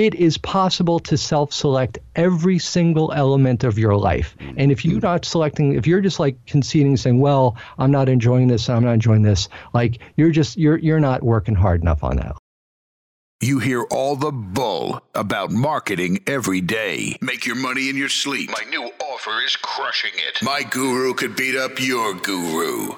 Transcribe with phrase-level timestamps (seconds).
[0.00, 4.34] it is possible to self-select every single element of your life.
[4.56, 8.48] And if you're not selecting, if you're just like conceding, saying, "Well, I'm not enjoying
[8.48, 12.16] this, I'm not enjoying this," like you're just you're you're not working hard enough on
[12.16, 12.34] that.
[13.42, 17.16] You hear all the bull about marketing every day.
[17.20, 18.50] Make your money in your sleep.
[18.50, 20.42] My new offer is crushing it.
[20.42, 22.94] My guru could beat up your guru.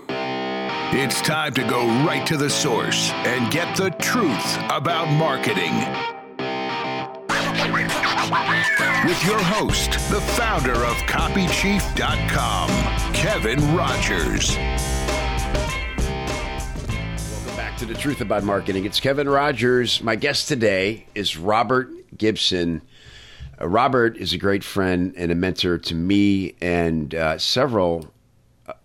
[0.94, 6.21] It's time to go right to the source and get the truth about marketing.
[9.04, 12.68] With your host, the founder of CopyChief.com,
[13.12, 14.56] Kevin Rogers.
[17.34, 18.84] Welcome back to the Truth About Marketing.
[18.84, 20.00] It's Kevin Rogers.
[20.04, 22.80] My guest today is Robert Gibson.
[23.60, 28.08] Uh, Robert is a great friend and a mentor to me and uh, several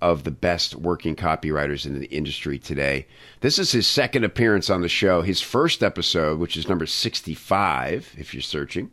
[0.02, 3.06] of the best working copywriters in the industry today.
[3.42, 5.22] This is his second appearance on the show.
[5.22, 8.90] His first episode, which is number 65, if you're searching,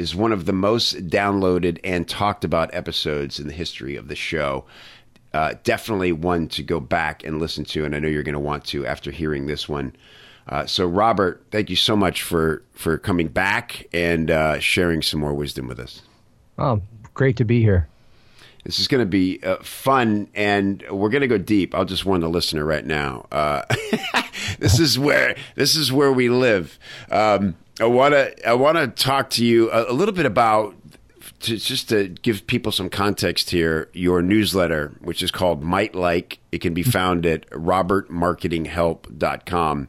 [0.00, 4.16] is one of the most downloaded and talked about episodes in the history of the
[4.16, 4.64] show.
[5.34, 8.38] Uh, definitely one to go back and listen to, and I know you're going to
[8.38, 9.94] want to after hearing this one.
[10.48, 15.20] Uh, so, Robert, thank you so much for for coming back and uh, sharing some
[15.20, 16.00] more wisdom with us.
[16.58, 16.80] Oh,
[17.12, 17.86] great to be here.
[18.64, 21.74] This is going to be uh, fun, and we're going to go deep.
[21.74, 23.26] I'll just warn the listener right now.
[23.30, 23.62] Uh,
[24.58, 26.78] this is where this is where we live.
[27.10, 30.74] Um, I want to I want to talk to you a, a little bit about
[31.40, 33.88] to, just to give people some context here.
[33.92, 39.88] Your newsletter, which is called Might Like, it can be found at robertmarketinghelp.com.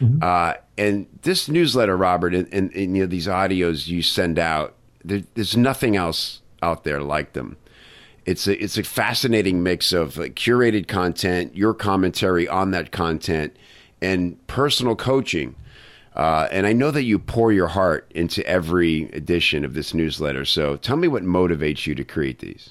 [0.00, 0.18] Mm-hmm.
[0.22, 4.74] Uh, and this newsletter, Robert, and, and, and, you know these audios you send out,
[5.04, 7.56] there, there's nothing else out there like them.
[8.24, 13.54] It's a it's a fascinating mix of like, curated content, your commentary on that content,
[14.00, 15.56] and personal coaching.
[16.14, 20.44] Uh, and I know that you pour your heart into every edition of this newsletter.
[20.44, 22.70] So tell me what motivates you to create these.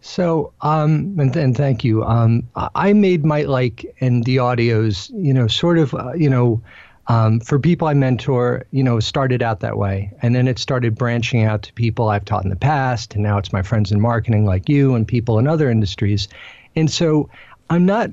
[0.00, 2.04] So, um, and, thank you.
[2.04, 6.60] Um, I made my Like and the audios, you know, sort of, uh, you know,
[7.08, 10.12] um, for people I mentor, you know, started out that way.
[10.22, 13.14] And then it started branching out to people I've taught in the past.
[13.14, 16.28] And now it's my friends in marketing like you and people in other industries.
[16.74, 17.28] And so
[17.70, 18.10] I'm not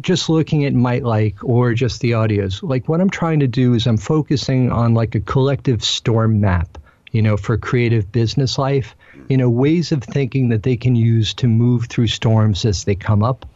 [0.00, 2.62] just looking at might like or just the audios.
[2.62, 6.78] Like what I'm trying to do is I'm focusing on like a collective storm map,
[7.12, 8.94] you know, for creative business life,
[9.28, 12.94] you know, ways of thinking that they can use to move through storms as they
[12.94, 13.46] come up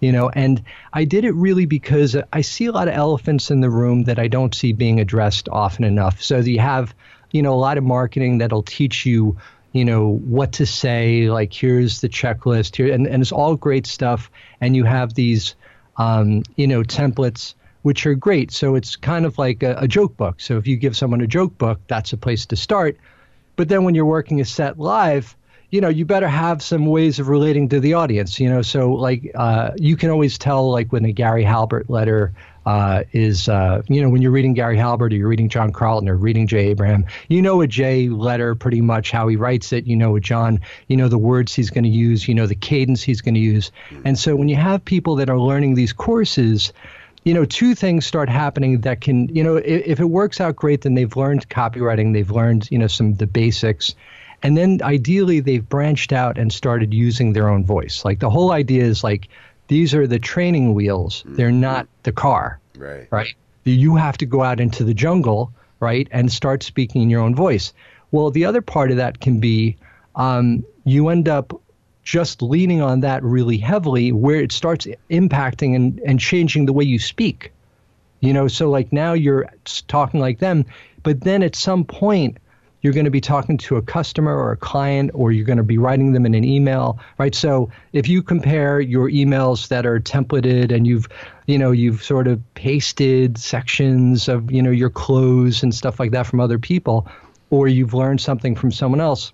[0.00, 0.30] you know.
[0.30, 4.04] And i did it really because i see a lot of elephants in the room
[4.04, 6.22] that i don't see being addressed often enough.
[6.22, 6.94] So you have
[7.30, 9.36] you know a lot of marketing that'll teach you
[9.72, 13.86] you know what to say like here's the checklist here and, and it's all great
[13.86, 14.30] stuff.
[14.60, 15.54] And you have these
[16.00, 18.50] um, you know templates which are great.
[18.52, 20.40] So it's kind of like a, a joke book.
[20.40, 22.98] So if you give someone a joke book that's a place to start.
[23.56, 25.36] But then when you're working a set live
[25.70, 28.62] you know, you better have some ways of relating to the audience, you know.
[28.62, 32.32] So, like, uh, you can always tell, like, when a Gary Halbert letter
[32.66, 36.08] uh, is, uh, you know, when you're reading Gary Halbert or you're reading John Carlton
[36.08, 39.86] or reading Jay Abraham, you know a Jay letter pretty much how he writes it.
[39.86, 42.56] You know a John, you know the words he's going to use, you know the
[42.56, 43.70] cadence he's going to use.
[44.04, 46.72] And so, when you have people that are learning these courses,
[47.24, 50.56] you know, two things start happening that can, you know, if, if, it works out
[50.56, 53.94] great, then they've learned copywriting, they've learned, you know, some of the basics,
[54.42, 58.04] and then ideally, they've branched out and started using their own voice.
[58.04, 59.28] Like the whole idea is like,
[59.68, 61.36] these are the training wheels, mm-hmm.
[61.36, 62.58] they're not the car.
[62.76, 63.06] Right.
[63.10, 63.34] Right.
[63.64, 67.34] You have to go out into the jungle, right, and start speaking in your own
[67.34, 67.72] voice.
[68.10, 69.76] Well, the other part of that can be
[70.16, 71.60] um, you end up
[72.02, 76.84] just leaning on that really heavily where it starts impacting and, and changing the way
[76.84, 77.52] you speak.
[78.20, 79.46] You know, so like now you're
[79.86, 80.64] talking like them,
[81.02, 82.38] but then at some point,
[82.82, 85.62] you're going to be talking to a customer or a client or you're going to
[85.62, 87.34] be writing them in an email right?
[87.34, 91.08] So if you compare your emails that are templated and you've
[91.46, 96.12] you know you've sort of pasted sections of you know your clothes and stuff like
[96.12, 97.08] that from other people
[97.50, 99.32] or you've learned something from someone else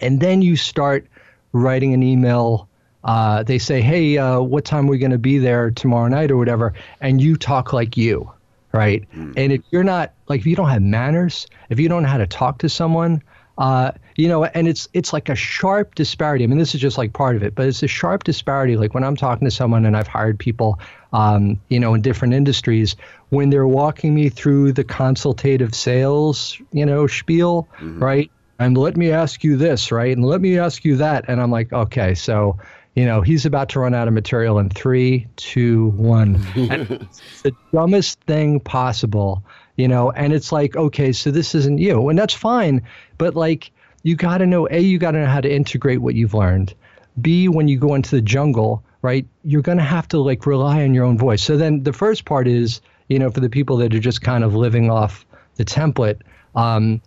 [0.00, 1.06] and then you start
[1.52, 2.68] writing an email
[3.02, 6.30] uh, they say hey uh, what time are we going to be there tomorrow night
[6.30, 6.74] or whatever?
[7.00, 8.30] And you talk like you
[8.72, 9.04] right?
[9.14, 9.34] Mm.
[9.36, 12.18] And if you're not like if you don't have manners, if you don't know how
[12.18, 13.22] to talk to someone,
[13.58, 16.44] uh, you know, and it's it's like a sharp disparity.
[16.44, 18.76] I mean, this is just like part of it, but it's a sharp disparity.
[18.76, 20.78] Like when I'm talking to someone, and I've hired people,
[21.12, 22.96] um, you know, in different industries,
[23.28, 28.02] when they're walking me through the consultative sales, you know, spiel, mm-hmm.
[28.02, 28.30] right?
[28.58, 30.14] And let me ask you this, right?
[30.14, 32.58] And let me ask you that, and I'm like, okay, so
[32.94, 36.44] you know, he's about to run out of material in three, two, one.
[36.54, 39.44] it's the dumbest thing possible,
[39.76, 42.82] you know, and it's like, okay, so this isn't you, and that's fine,
[43.16, 43.70] but like
[44.02, 46.74] you got to know a, you got to know how to integrate what you've learned.
[47.20, 50.82] B, when you go into the jungle, right, you're going to have to like rely
[50.82, 51.42] on your own voice.
[51.42, 54.44] So then the first part is, you know, for the people that are just kind
[54.44, 55.26] of living off
[55.56, 56.20] the template,
[56.54, 57.00] um,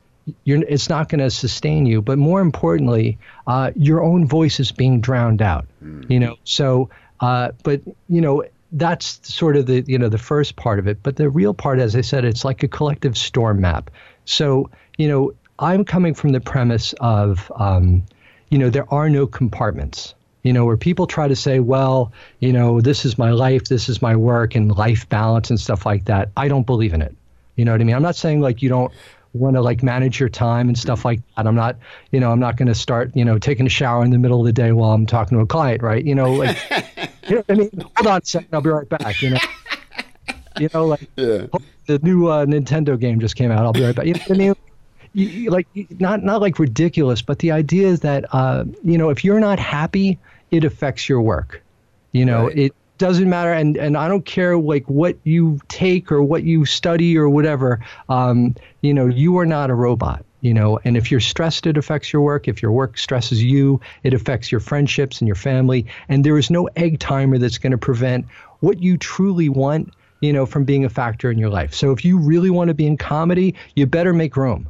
[0.46, 2.02] it's not going to sustain you.
[2.02, 3.18] But more importantly,
[3.48, 5.66] uh, your own voice is being drowned out.
[5.84, 6.10] Mm.
[6.10, 6.90] You know, so
[7.20, 11.00] uh, but you know that's sort of the you know the first part of it.
[11.04, 13.92] But the real part, as I said, it's like a collective storm map.
[14.26, 18.04] So you know, I'm coming from the premise of um,
[18.50, 22.52] you know there are no compartments you know, where people try to say, well, you
[22.52, 26.06] know, this is my life, this is my work, and life balance and stuff like
[26.06, 26.30] that.
[26.36, 27.16] I don't believe in it.
[27.56, 27.96] You know what I mean?
[27.96, 28.92] I'm not saying like you don't
[29.34, 31.48] want to like manage your time and stuff like that.
[31.48, 31.78] I'm not,
[32.12, 34.40] you know, I'm not going to start, you know, taking a shower in the middle
[34.40, 36.04] of the day while I'm talking to a client, right?
[36.04, 36.58] You know, like,
[37.28, 37.70] you know I mean?
[37.98, 39.22] Hold on a second, I'll be right back.
[39.22, 39.40] You know,
[40.60, 41.48] you know, like yeah.
[41.88, 43.66] the new uh, Nintendo game just came out.
[43.66, 44.06] I'll be right back.
[44.06, 44.56] You know I mean?
[45.16, 45.68] You, like
[46.00, 49.60] not not like ridiculous, but the idea is that uh, you know if you're not
[49.60, 50.18] happy,
[50.50, 51.62] it affects your work.
[52.14, 52.58] You know, right.
[52.58, 56.64] it doesn't matter and and i don't care like what you take or what you
[56.64, 61.12] study or whatever um, you know you are not a robot you know and if
[61.12, 62.48] you're stressed it affects your work.
[62.48, 66.50] If your work stresses you it affects your friendships and your family and there is
[66.50, 68.26] no egg timer that's going to prevent
[68.62, 71.74] what you truly want you know from being a factor in your life.
[71.74, 74.70] So if you really want to be in comedy you better make room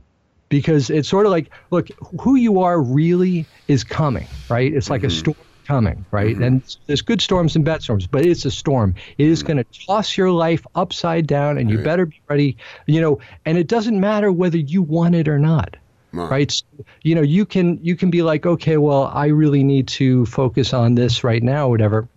[0.50, 1.90] because it's sort of like look
[2.20, 4.74] who you are really is coming right?
[4.74, 5.08] It's like mm-hmm.
[5.08, 6.36] a storm coming, right?
[6.36, 6.44] Mm-hmm.
[6.44, 8.96] And there's good storms and bad storms, but it's a storm.
[9.18, 9.54] It is mm-hmm.
[9.54, 11.86] going to toss your life upside down, and you right.
[11.86, 12.58] better be ready.
[12.86, 15.76] You know, and it doesn't matter whether you want it or not.
[16.12, 16.30] Right.
[16.30, 16.52] right?
[16.52, 16.66] So,
[17.02, 20.74] you know, you can you can be like, okay, well, I really need to focus
[20.74, 22.08] on this right now, whatever.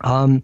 [0.00, 0.42] Um,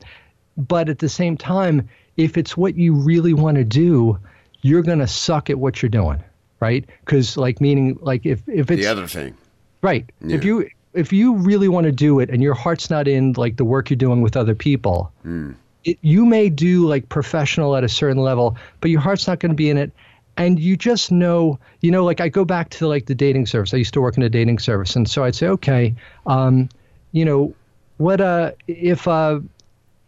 [0.57, 4.19] but at the same time, if it's what you really want to do,
[4.63, 6.23] you're going to suck at what you're doing,
[6.61, 6.85] right?
[7.01, 9.37] Because like meaning like if if it's the other thing,
[9.83, 10.09] right?
[10.21, 10.37] Yeah.
[10.37, 13.56] If you if you really want to do it and your heart's not in like
[13.56, 15.55] the work you're doing with other people, mm.
[15.85, 19.50] it, you may do like professional at a certain level, but your heart's not going
[19.50, 19.93] to be in it.
[20.37, 23.73] And you just know, you know, like I go back to like the dating service.
[23.73, 25.94] I used to work in a dating service, and so I'd say, okay,
[26.26, 26.69] um,
[27.12, 27.55] you know,
[27.99, 29.38] what uh, if uh,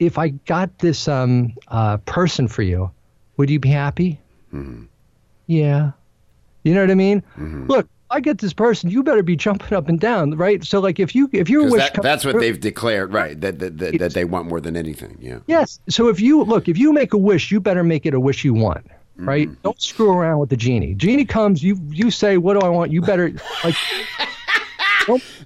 [0.00, 2.90] if I got this um, uh, person for you,
[3.36, 4.18] would you be happy?
[4.52, 4.88] Mm.
[5.46, 5.92] Yeah.
[6.64, 7.22] You know what I mean?
[7.38, 7.66] Mm-hmm.
[7.68, 10.64] Look, I get this person, you better be jumping up and down, right?
[10.64, 13.40] So like if you if you wish that, that's what they've declared, right?
[13.40, 15.18] That that, that, that they want more than anything.
[15.20, 15.38] Yeah.
[15.46, 15.80] Yes.
[15.88, 18.44] So if you look, if you make a wish, you better make it a wish
[18.44, 18.86] you want,
[19.16, 19.48] right?
[19.48, 19.60] Mm-hmm.
[19.62, 20.94] Don't screw around with the genie.
[20.94, 22.92] Genie comes, you you say, what do I want?
[22.92, 23.32] You better
[23.64, 23.76] like.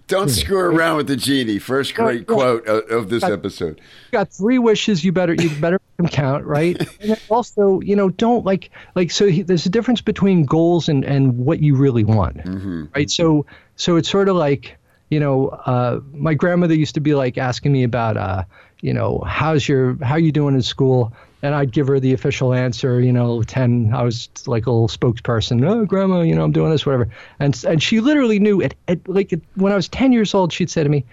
[0.06, 1.58] Don't screw around with the genie.
[1.58, 3.78] First great quote of, of this got, episode.
[3.78, 5.04] You got three wishes.
[5.04, 5.78] You better you better
[6.10, 6.80] count, right?
[7.00, 9.26] and also, you know, don't like like so.
[9.26, 12.84] He, there's a difference between goals and and what you really want, mm-hmm.
[12.94, 13.10] right?
[13.10, 13.46] So
[13.76, 14.76] so it's sort of like
[15.10, 18.44] you know, uh, my grandmother used to be like asking me about, uh,
[18.80, 21.12] you know, how's your how you doing in school?
[21.42, 24.88] And I'd give her the official answer, you know, 10, I was like a little
[24.88, 27.08] spokesperson, oh, grandma, you know, I'm doing this, whatever.
[27.38, 30.52] And, and she literally knew it, it like it, when I was 10 years old,
[30.52, 31.04] she'd say to me,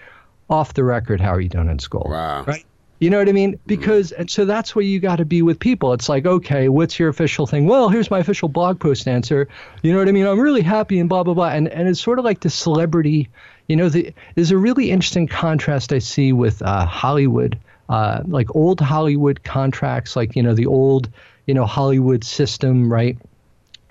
[0.50, 2.06] off the record, how are you doing in school?
[2.08, 2.44] Wow.
[2.44, 2.64] Right.
[3.00, 3.52] You know what I mean?
[3.52, 3.62] Mm-hmm.
[3.66, 5.92] Because, and so that's where you got to be with people.
[5.92, 7.66] It's like, okay, what's your official thing?
[7.66, 9.48] Well, here's my official blog post answer.
[9.82, 10.26] You know what I mean?
[10.26, 11.50] I'm really happy and blah, blah, blah.
[11.50, 13.28] And, and it's sort of like the celebrity,
[13.68, 18.54] you know, the, there's a really interesting contrast I see with uh, Hollywood uh, like
[18.54, 21.10] old Hollywood contracts, like you know the old
[21.46, 23.16] you know Hollywood system, right?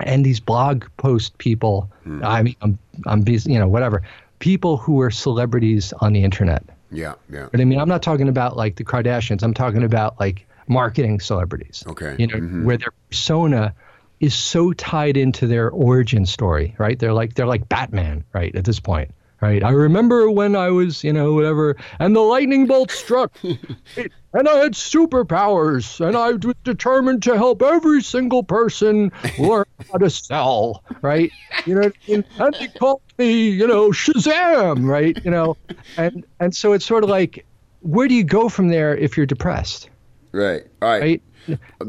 [0.00, 2.24] And these blog post people, mm.
[2.24, 4.02] I mean, I'm I'm busy, you know whatever
[4.38, 6.64] people who are celebrities on the internet.
[6.90, 7.48] Yeah, yeah.
[7.50, 9.42] But I mean, I'm not talking about like the Kardashians.
[9.42, 11.84] I'm talking about like marketing celebrities.
[11.86, 12.16] Okay.
[12.18, 12.64] You know, mm-hmm.
[12.64, 13.74] where their persona
[14.20, 16.98] is so tied into their origin story, right?
[16.98, 18.54] They're like they're like Batman, right?
[18.54, 19.10] At this point,
[19.40, 19.62] right?
[19.62, 24.56] I remember when I was, you know, whatever, and the lightning bolt struck, and I
[24.56, 30.82] had superpowers, and I was determined to help every single person learn how to sell,
[31.02, 31.30] right?
[31.66, 35.16] You know, and they called me, you know, Shazam, right?
[35.24, 35.56] You know,
[35.96, 37.44] and and so it's sort of like,
[37.80, 39.90] where do you go from there if you're depressed?
[40.32, 40.62] Right.
[40.82, 41.00] All right.
[41.00, 41.22] Right.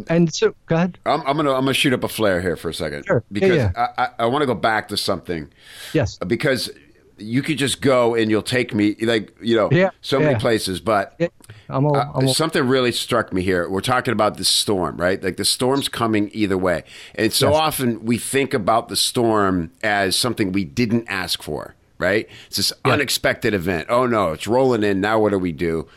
[0.07, 0.97] And so, go ahead.
[1.05, 3.23] I'm, I'm, gonna I'm gonna shoot up a flare here for a second sure.
[3.31, 3.87] because yeah, yeah.
[3.97, 5.51] I, I, I want to go back to something.
[5.93, 6.17] Yes.
[6.17, 6.71] Because
[7.21, 10.79] you could just go and you'll take me like you know yeah, so many places
[10.79, 11.27] but yeah.
[11.69, 15.21] I'm all, I'm uh, something really struck me here we're talking about the storm right
[15.23, 16.83] like the storm's coming either way
[17.15, 17.59] and so yes.
[17.59, 22.73] often we think about the storm as something we didn't ask for right it's this
[22.85, 25.87] unexpected event oh no it's rolling in now what do we do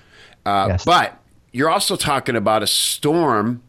[0.45, 0.85] uh, yes.
[0.85, 1.19] but
[1.53, 3.63] you're also talking about a storm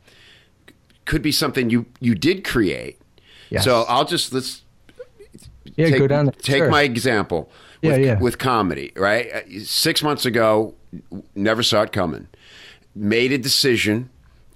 [1.05, 2.99] could be something you you did create.
[3.49, 3.63] Yes.
[3.63, 4.62] So I'll just let's
[5.75, 6.25] yeah, take, go down.
[6.25, 6.33] there.
[6.41, 6.69] Take Sure.
[6.69, 7.49] my example.
[7.81, 8.19] With, Yeah, yeah.
[8.19, 9.31] With comedy, right?
[9.33, 10.75] Uh, Six months ago,
[11.35, 12.27] never saw it coming.
[12.95, 14.09] Made a decision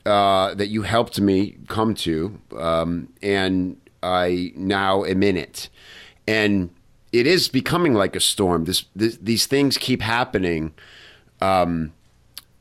[0.06, 5.70] uh, that you helped me come to, um, and I now am in it.
[6.28, 6.70] And
[7.12, 8.66] it is becoming like a storm.
[8.66, 10.74] This, this these things keep happening.
[11.42, 11.94] Um,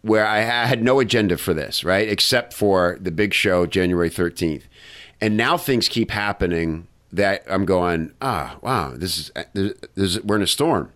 [0.03, 2.09] where I had no agenda for this, right?
[2.09, 4.63] Except for the big show, January 13th.
[5.21, 10.37] And now things keep happening that I'm going, ah, wow, this is, this, this, we're
[10.37, 10.93] in a storm.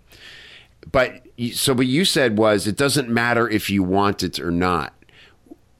[0.90, 4.94] But so what you said was it doesn't matter if you want it or not,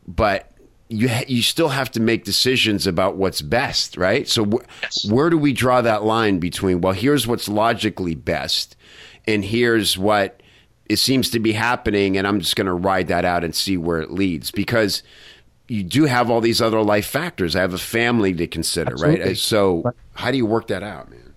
[0.07, 0.51] but
[0.89, 4.29] you ha- you still have to make decisions about what's best, right?
[4.29, 8.77] So wh- where do we draw that line between well, here's what's logically best,
[9.27, 10.43] and here's what
[10.89, 13.77] it seems to be happening, and I'm just going to ride that out and see
[13.77, 15.05] where it leads because
[15.71, 17.55] you do have all these other life factors.
[17.55, 19.21] I have a family to consider, right?
[19.21, 19.35] Absolutely.
[19.37, 21.33] So how do you work that out, man?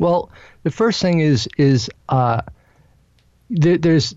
[0.00, 0.28] Well,
[0.64, 2.42] the first thing is is uh,
[3.48, 4.16] there, there's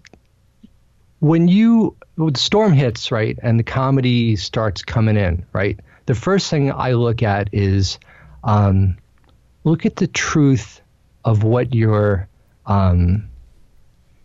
[1.19, 5.79] when you when the storm hits right and the comedy starts coming in right.
[6.07, 7.99] The first thing I look at is
[8.43, 8.97] um,
[9.63, 10.81] look at the truth
[11.23, 12.27] of what you're.
[12.65, 13.29] Um,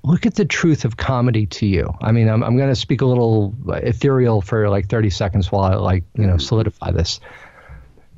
[0.04, 1.92] look at the truth of comedy to you.
[2.00, 5.64] I mean, I'm, I'm going to speak a little ethereal for like 30 seconds while
[5.64, 7.20] I like you know solidify this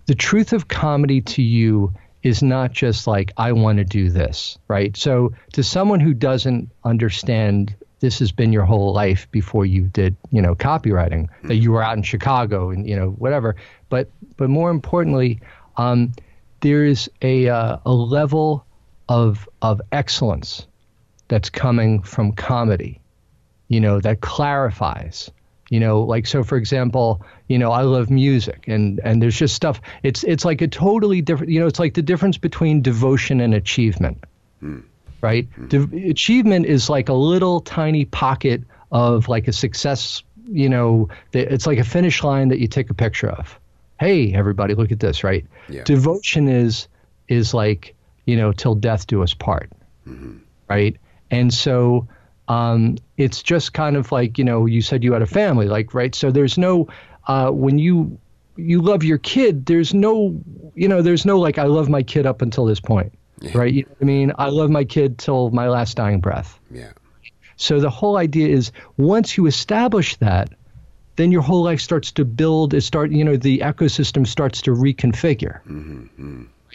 [0.06, 4.58] the truth of comedy to you is not just like I want to do this,
[4.68, 4.96] right?
[4.96, 10.16] So to someone who doesn't understand this has been your whole life before you did,
[10.30, 13.56] you know, copywriting, that you were out in Chicago and you know whatever,
[13.88, 15.40] but but more importantly,
[15.76, 16.12] um,
[16.60, 18.64] there is a uh, a level
[19.08, 20.66] of of excellence
[21.28, 23.00] that's coming from comedy,
[23.68, 25.30] you know, that clarifies
[25.70, 29.54] you know like so for example you know i love music and and there's just
[29.54, 33.40] stuff it's it's like a totally different you know it's like the difference between devotion
[33.40, 34.22] and achievement
[34.60, 34.80] hmm.
[35.20, 35.48] right?
[35.54, 35.66] Hmm.
[35.68, 41.66] De- achievement is like a little tiny pocket of like a success you know it's
[41.66, 43.58] like a finish line that you take a picture of.
[43.98, 45.44] Hey everybody look at this right?
[45.68, 45.82] Yeah.
[45.84, 46.88] devotion is
[47.28, 49.70] is like you know till death do us part
[50.06, 50.38] mm-hmm.
[50.68, 50.96] right?
[51.30, 52.08] And so
[52.48, 55.94] um, it's just kind of like you know you said you had a family, like
[55.94, 56.14] right.
[56.14, 56.88] So there's no
[57.26, 58.18] uh, when you
[58.56, 60.40] you love your kid, there's no
[60.74, 63.12] you know there's no like I love my kid up until this point,
[63.54, 63.72] right?
[63.72, 64.32] You know what I mean?
[64.38, 66.58] I love my kid till my last dying breath.
[66.70, 66.92] Yeah.
[67.56, 70.50] So the whole idea is once you establish that,
[71.16, 72.74] then your whole life starts to build.
[72.74, 75.60] It start you know the ecosystem starts to reconfigure.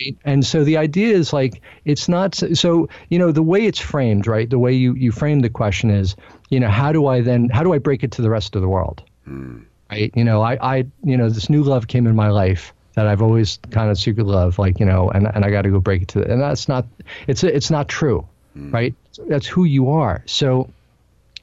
[0.04, 0.18] Right?
[0.26, 4.28] And so the idea is like it's not so, you know the way it's framed,
[4.28, 4.50] right?
[4.50, 6.16] The way you you frame the question is
[6.50, 8.62] you know how do I then how do I break it to the rest of
[8.62, 9.60] the world, hmm.
[9.90, 10.12] right?
[10.16, 13.22] You know I I you know this new love came in my life that I've
[13.22, 16.04] always kind of secret love, like you know, and and I got to go break
[16.04, 16.86] it to and that's not
[17.28, 18.72] it's it's not true, hmm.
[18.72, 18.96] right?
[19.28, 20.24] That's who you are.
[20.26, 20.70] So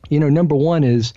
[0.08, 1.12] you know, number one is,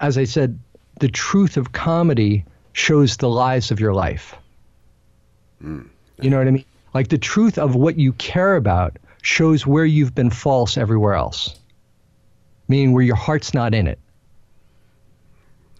[0.00, 0.58] as I said,
[1.00, 4.34] the truth of comedy shows the lies of your life.
[5.60, 5.82] Hmm.
[6.20, 6.64] You know what I mean?
[6.92, 11.58] Like the truth of what you care about shows where you've been false everywhere else,
[12.68, 13.98] meaning where your heart's not in it.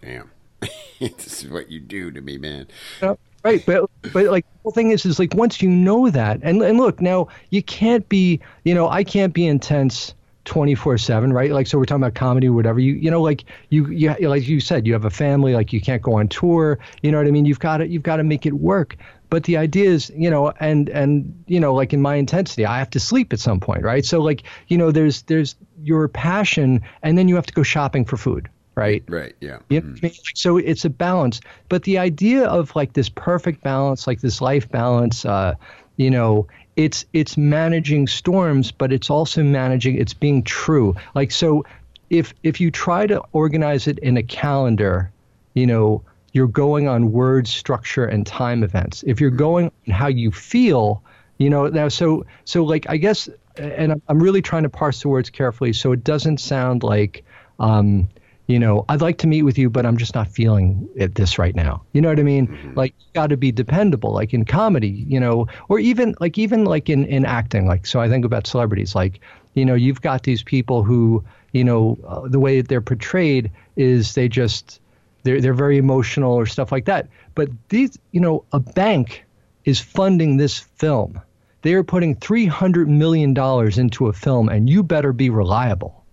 [0.01, 0.29] Damn.
[0.99, 2.67] this is what you do to me, man.
[3.01, 3.15] Uh,
[3.45, 6.79] right but but like the thing is is like once you know that and and
[6.79, 10.15] look now you can't be you know i can't be intense
[10.45, 13.45] 24 7 right like so we're talking about comedy or whatever you you know like
[13.69, 16.79] you you like you said you have a family like you can't go on tour
[17.03, 18.97] you know what i mean you've got to you've got to make it work
[19.29, 22.77] but the idea is you know and and you know like in my intensity i
[22.77, 26.81] have to sleep at some point right so like you know there's there's your passion
[27.03, 29.35] and then you have to go shopping for food right Right.
[29.39, 29.59] Yeah.
[29.69, 30.13] you know what I mean?
[30.35, 31.39] So it's a balance.
[31.69, 35.55] But the idea of like this perfect balance, like this life balance, uh,
[35.95, 39.95] you know, it's it's managing storms, but it's also managing.
[39.95, 40.93] It's being true.
[41.13, 41.65] Like so,
[42.09, 45.09] if if you try to organize it in a calendar,
[45.53, 46.03] you know,
[46.35, 49.03] you're going on word structure and time events.
[49.07, 51.01] If you're going on how you feel,
[51.37, 55.07] you know, now so so like I guess, and I'm- really trying to parse the
[55.07, 57.23] words carefully so it doesn't sound like.
[57.57, 58.09] Um,
[58.47, 61.39] you know, I'd like to meet with you, but I'm just not feeling it this
[61.39, 61.81] right now.
[61.93, 62.73] You know what I mean?
[62.75, 66.63] Like, you got to be dependable, like in comedy, you know, or even like even
[66.63, 67.65] like in in acting.
[67.65, 68.93] Like, so I think about celebrities.
[68.93, 69.19] Like,
[69.55, 71.23] you know, you've got these people who,
[71.53, 74.79] you know, uh, the way that they're portrayed is they just
[75.25, 77.09] they're they're very emotional or stuff like that.
[77.35, 79.25] But these, you know, a bank
[79.65, 81.19] is funding this film.
[81.63, 86.05] They are putting three hundred million dollars into a film, and you better be reliable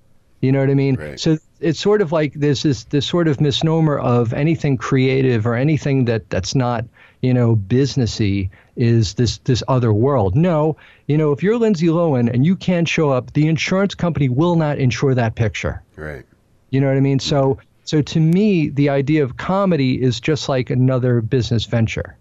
[0.43, 0.97] You know what I mean?
[0.97, 1.21] Right.
[1.21, 5.55] So it's sort of like this is this sort of misnomer of anything creative or
[5.55, 6.85] anything that that's not
[7.21, 10.35] you know businessy is this this other world.
[10.35, 10.77] No,
[11.07, 14.57] you know if you're Lindsay Lohan and you can't show up, the insurance company will
[14.57, 15.83] not insure that picture.
[15.97, 16.25] Right.
[16.71, 17.21] You know what I mean?
[17.21, 22.17] So so to me, the idea of comedy is just like another business venture.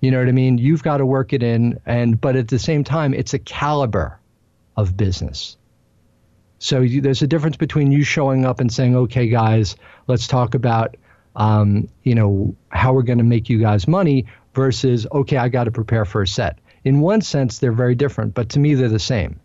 [0.00, 0.58] You know what I mean?
[0.58, 4.18] You've got to work it in, and but at the same time, it's a caliber
[4.76, 5.56] of business.
[6.58, 10.54] So you, there's a difference between you showing up and saying, "Okay, guys, let's talk
[10.54, 10.96] about,
[11.34, 15.64] um, you know, how we're going to make you guys money," versus, "Okay, I got
[15.64, 18.88] to prepare for a set." In one sense, they're very different, but to me, they're
[18.88, 19.40] the same.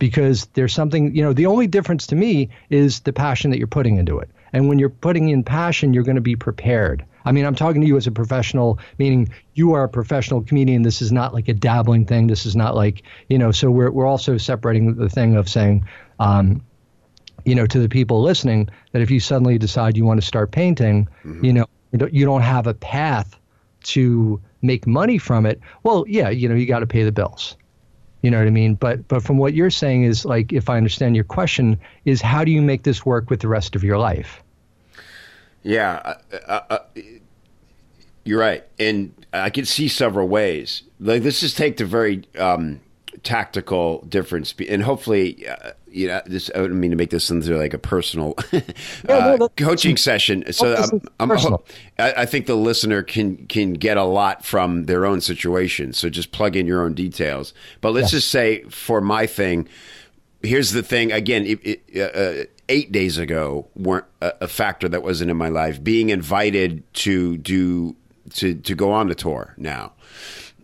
[0.00, 3.68] Because there's something, you know, the only difference to me is the passion that you're
[3.68, 4.28] putting into it.
[4.52, 7.04] And when you're putting in passion, you're going to be prepared.
[7.24, 10.82] I mean, I'm talking to you as a professional, meaning you are a professional comedian.
[10.82, 12.26] This is not like a dabbling thing.
[12.26, 15.86] This is not like, you know, so we're, we're also separating the thing of saying,
[16.18, 16.62] um,
[17.44, 20.50] you know, to the people listening, that if you suddenly decide you want to start
[20.50, 21.44] painting, mm-hmm.
[21.44, 23.38] you know, you don't, you don't have a path
[23.82, 25.60] to make money from it.
[25.82, 27.56] Well, yeah, you know, you got to pay the bills.
[28.22, 28.74] You know what I mean?
[28.74, 32.44] But but from what you're saying is like, if I understand your question, is how
[32.44, 34.42] do you make this work with the rest of your life?
[35.62, 36.00] Yeah,
[36.32, 36.78] uh, uh, uh,
[38.24, 40.82] you're right, and I can see several ways.
[40.98, 42.80] Like this is take the very um,
[43.22, 46.50] tactical difference, and hopefully, uh, you know, this.
[46.54, 50.52] I don't mean to make this into like a personal uh, no, coaching session.
[50.52, 50.74] So
[51.18, 51.56] I'm, I'm,
[51.98, 55.92] I think the listener can can get a lot from their own situation.
[55.92, 57.52] So just plug in your own details.
[57.80, 59.68] But let's just say for my thing,
[60.42, 61.12] here's the thing.
[61.12, 65.48] Again, it, it, uh, eight days ago weren't a, a factor that wasn't in my
[65.48, 65.82] life.
[65.82, 67.96] Being invited to do
[68.34, 69.92] to to go on the tour now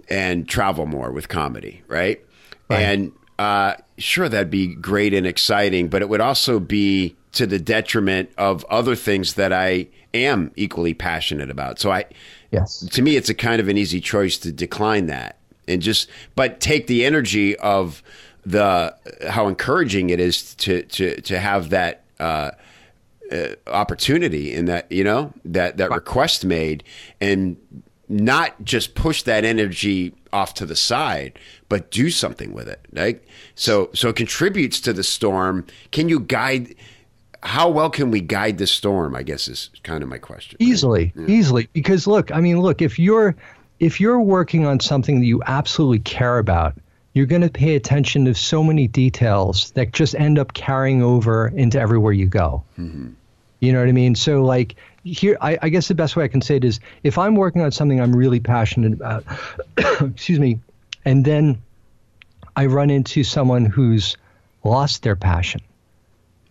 [0.08, 2.24] and travel more with comedy, right?
[2.68, 2.80] right.
[2.80, 7.58] And uh, sure, that'd be great and exciting, but it would also be to the
[7.58, 11.78] detriment of other things that I am equally passionate about.
[11.78, 12.06] So I,
[12.50, 15.36] yes, to me, it's a kind of an easy choice to decline that
[15.68, 18.02] and just, but take the energy of
[18.44, 18.94] the
[19.28, 22.04] how encouraging it is to to to have that.
[22.18, 22.52] Uh,
[23.32, 26.84] uh, opportunity in that you know that that request made
[27.20, 27.56] and
[28.08, 31.38] not just push that energy off to the side
[31.68, 33.22] but do something with it right
[33.54, 36.74] so so it contributes to the storm can you guide
[37.42, 41.12] how well can we guide the storm i guess is kind of my question easily
[41.16, 41.26] yeah.
[41.26, 43.34] easily because look i mean look if you're
[43.80, 46.74] if you're working on something that you absolutely care about
[47.14, 51.48] you're going to pay attention to so many details that just end up carrying over
[51.48, 53.08] into everywhere you go mm-hmm.
[53.60, 54.14] You know what I mean?
[54.14, 57.18] So like here, I, I, guess the best way I can say it is if
[57.18, 59.24] I'm working on something I'm really passionate about,
[60.00, 60.58] excuse me,
[61.04, 61.62] and then
[62.56, 64.16] I run into someone who's
[64.64, 65.60] lost their passion.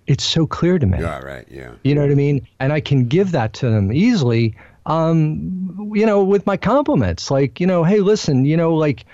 [0.07, 0.99] It's so clear to me.
[0.99, 1.45] Yeah, right.
[1.49, 1.71] Yeah.
[1.83, 2.47] You know what I mean?
[2.59, 4.55] And I can give that to them easily.
[4.85, 9.05] Um, you know, with my compliments, like, you know, hey, listen, you know, like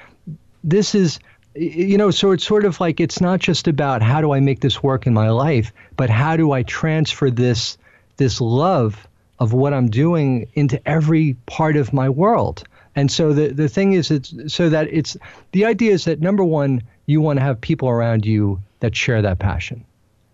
[0.63, 1.19] this is
[1.54, 4.62] you know, so it's sort of like it's not just about how do I make
[4.62, 7.77] this work in my life, but how do I transfer this
[8.15, 9.08] this love
[9.41, 12.63] of what I'm doing into every part of my world.
[12.95, 15.17] And so the the thing is, it's so that it's
[15.51, 19.21] the idea is that number one, you want to have people around you that share
[19.23, 19.84] that passion.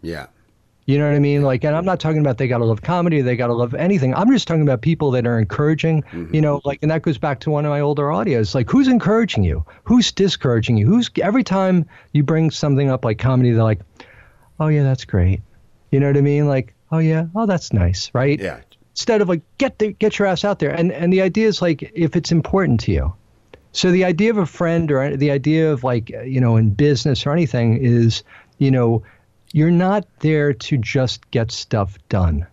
[0.01, 0.27] Yeah.
[0.87, 1.41] You know what I mean?
[1.43, 3.73] Like, and I'm not talking about they got to love comedy, they got to love
[3.73, 4.13] anything.
[4.13, 6.33] I'm just talking about people that are encouraging, mm-hmm.
[6.35, 8.55] you know, like, and that goes back to one of my older audios.
[8.55, 9.65] Like, who's encouraging you?
[9.83, 10.85] Who's discouraging you?
[10.85, 13.81] Who's every time you bring something up like comedy, they're like,
[14.59, 15.41] oh, yeah, that's great.
[15.91, 16.47] You know what I mean?
[16.47, 18.39] Like, oh, yeah, oh, that's nice, right?
[18.39, 18.61] Yeah.
[18.97, 20.71] Instead of like, get the, get your ass out there.
[20.71, 23.13] And, and the idea is like, if it's important to you.
[23.71, 27.27] So the idea of a friend or the idea of like, you know, in business
[27.27, 28.23] or anything is,
[28.57, 29.03] you know,
[29.53, 32.47] you're not there to just get stuff done.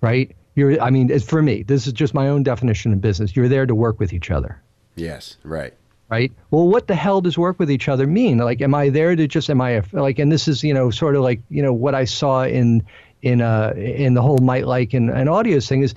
[0.00, 0.34] Right?
[0.54, 3.36] You're I mean, for me, this is just my own definition of business.
[3.36, 4.62] You're there to work with each other.
[4.96, 5.74] Yes, right.
[6.08, 6.32] Right?
[6.50, 8.38] Well, what the hell does work with each other mean?
[8.38, 10.90] Like am I there to just am I a, like and this is, you know,
[10.90, 12.82] sort of like, you know, what I saw in
[13.22, 15.94] in uh in the whole might like and, and audio thing is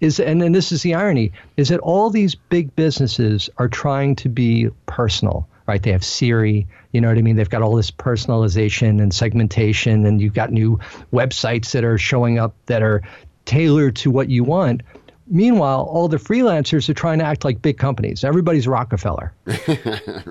[0.00, 4.16] is and, then this is the irony is that all these big businesses are trying
[4.16, 5.84] to be personal right?
[5.84, 7.36] They have Siri, you know what I mean?
[7.36, 10.80] They've got all this personalization and segmentation, and you've got new
[11.12, 13.02] websites that are showing up that are
[13.44, 14.82] tailored to what you want.
[15.28, 18.24] Meanwhile, all the freelancers are trying to act like big companies.
[18.24, 19.32] Everybody's Rockefeller.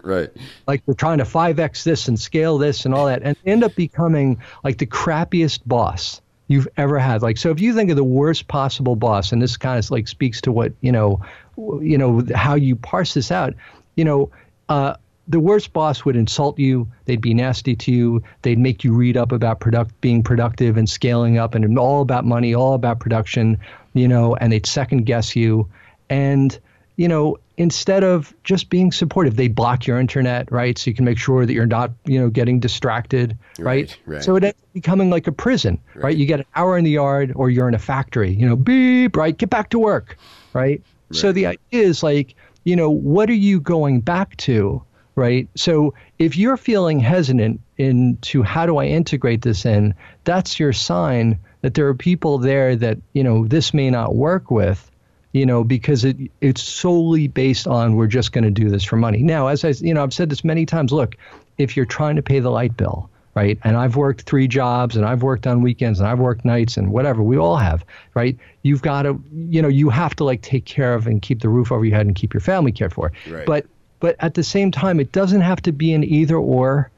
[0.03, 0.29] right.
[0.67, 3.75] Like they're trying to 5x this and scale this and all that, and end up
[3.75, 7.21] becoming like the crappiest boss you've ever had.
[7.21, 10.09] Like, so if you think of the worst possible boss, and this kind of like
[10.09, 11.23] speaks to what, you know,
[11.57, 13.53] you know, how you parse this out,
[13.95, 14.29] you know,
[14.67, 14.95] uh,
[15.27, 16.87] the worst boss would insult you.
[17.05, 18.23] They'd be nasty to you.
[18.41, 22.25] They'd make you read up about product being productive and scaling up and all about
[22.25, 23.57] money, all about production,
[23.93, 25.69] you know, and they'd second guess you.
[26.09, 26.57] And,
[26.95, 30.77] you know, instead of just being supportive, they block your internet, right?
[30.77, 33.89] So you can make sure that you're not, you know, getting distracted, right?
[33.89, 34.23] Right, right.
[34.23, 36.05] So it ends up becoming like a prison, right.
[36.05, 36.17] Right.
[36.17, 39.17] You get an hour in the yard or you're in a factory, you know, beep,
[39.17, 39.37] right?
[39.37, 40.17] Get back to work,
[40.53, 40.81] right?
[41.11, 44.81] So the idea is like, you know, what are you going back to,
[45.15, 45.49] right?
[45.55, 51.39] So if you're feeling hesitant into how do I integrate this in, that's your sign
[51.61, 54.88] that there are people there that, you know, this may not work with,
[55.31, 58.95] you know, because it it's solely based on we're just going to do this for
[58.95, 59.21] money.
[59.21, 61.15] Now, as I, you know, I've said this many times, look,
[61.57, 63.59] if you're trying to pay the light bill, right?
[63.63, 66.91] And I've worked three jobs and I've worked on weekends and I've worked nights and
[66.91, 67.21] whatever.
[67.21, 68.37] We all have, right?
[68.63, 71.49] You've got to, you know, you have to like take care of and keep the
[71.49, 73.11] roof over your head and keep your family cared for.
[73.27, 73.45] Right.
[73.45, 73.65] But
[73.99, 76.89] but at the same time, it doesn't have to be an either or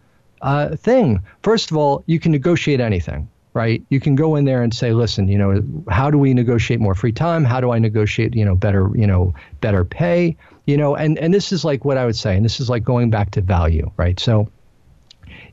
[0.42, 1.22] uh, thing.
[1.44, 3.84] First of all, you can negotiate anything, right?
[3.90, 6.96] You can go in there and say, listen, you know, how do we negotiate more
[6.96, 7.44] free time?
[7.44, 10.38] How do I negotiate, you know, better, you know, better pay?
[10.66, 12.84] You know, and and this is like what I would say, and this is like
[12.84, 14.20] going back to value, right?
[14.20, 14.50] So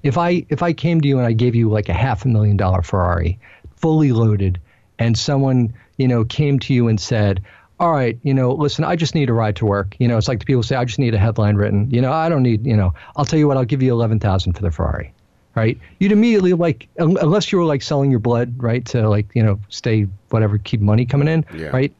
[0.03, 2.29] if I if I came to you and I gave you like a half a
[2.29, 3.39] million dollar Ferrari,
[3.77, 4.61] fully loaded,
[4.99, 7.43] and someone you know came to you and said,
[7.81, 10.29] "All right, you know, listen, I just need a ride to work." You know, it's
[10.29, 12.67] like the people say, "I just need a headline written." You know, I don't need,
[12.67, 15.13] you know, I'll tell you what, I'll give you eleven thousand for the Ferrari,
[15.59, 15.79] right?
[15.99, 19.43] You'd immediately like, un- unless you were like selling your blood, right, to like you
[19.43, 21.69] know stay whatever, keep money coming in, Yeah.
[21.69, 21.93] right?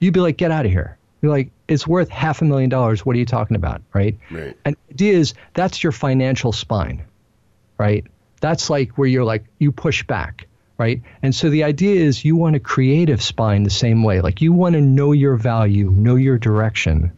[0.00, 3.04] You'd be like, "Get out of here." You're like, "It's worth half a million dollars.
[3.06, 4.18] What are you talking about?" Right?
[4.30, 4.56] Right.
[4.64, 7.02] And the idea is that's your financial spine,
[7.78, 8.04] right?
[8.40, 10.46] That's like where you're like, you push back,
[10.78, 11.00] right?
[11.22, 14.20] And so the idea is you want a creative spine the same way.
[14.20, 17.10] Like you want to know your value, know your direction.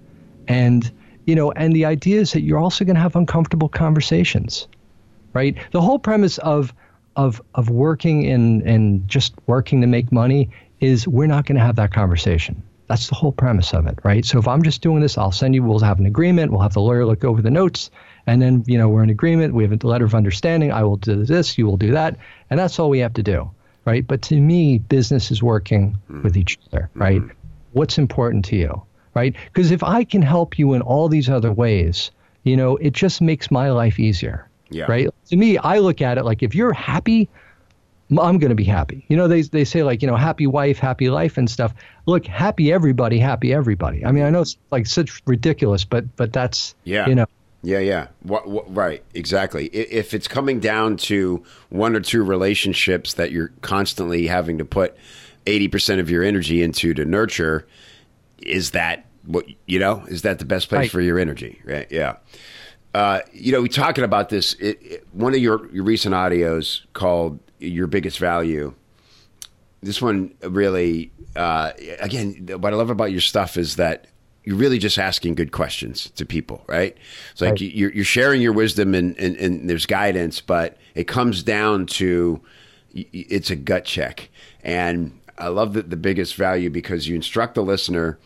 [0.46, 0.88] And,
[1.26, 4.68] you know, and the idea is that you're also going to have uncomfortable conversations,
[5.32, 5.56] right?
[5.72, 6.72] The whole premise of,
[7.16, 11.64] of, of working and, and just working to make money is we're not going to
[11.64, 12.62] have that conversation.
[12.88, 14.24] That's the whole premise of it, right?
[14.24, 16.72] So if I'm just doing this, I'll send you, we'll have an agreement, we'll have
[16.72, 17.90] the lawyer look over the notes,
[18.26, 20.96] and then, you know, we're in agreement, we have a letter of understanding, I will
[20.96, 22.16] do this, you will do that,
[22.48, 23.50] and that's all we have to do,
[23.84, 24.06] right?
[24.06, 26.22] But to me, business is working mm.
[26.22, 27.00] with each other, mm-hmm.
[27.00, 27.22] right?
[27.72, 28.82] What's important to you,
[29.14, 29.34] right?
[29.52, 32.10] Because if I can help you in all these other ways,
[32.44, 34.84] you know, it just makes my life easier, Yeah.
[34.88, 35.08] right?
[35.28, 37.28] To me, I look at it like if you're happy,
[38.10, 39.04] I'm going to be happy.
[39.08, 41.74] You know, they, they say like, you know, happy wife, happy life and stuff.
[42.06, 44.04] Look, happy everybody, happy everybody.
[44.04, 47.06] I mean, I know it's like such ridiculous, but, but that's, Yeah.
[47.06, 47.26] you know,
[47.62, 48.06] Yeah, yeah.
[48.22, 49.66] What, what, right, exactly.
[49.66, 54.96] If it's coming down to one or two relationships that you're constantly having to put
[55.44, 57.66] 80% of your energy into to nurture,
[58.40, 60.90] is that what, you know, is that the best place Right.
[60.90, 61.60] for your energy?
[61.64, 62.16] Right, yeah.
[62.94, 64.54] Uh, you know, we're talking about this.
[64.54, 68.74] It, it, one of your, your recent audios called "Your Biggest Value."
[69.80, 71.70] This one really, uh,
[72.00, 74.06] again, what I love about your stuff is that
[74.42, 76.96] you're really just asking good questions to people, right?
[77.30, 77.60] It's like Right.
[77.60, 82.40] you're, you're sharing your wisdom and, and, and there's guidance, but it comes down to
[82.92, 84.30] it's a gut check.
[84.64, 88.18] And I love the, the biggest value because you instruct the listener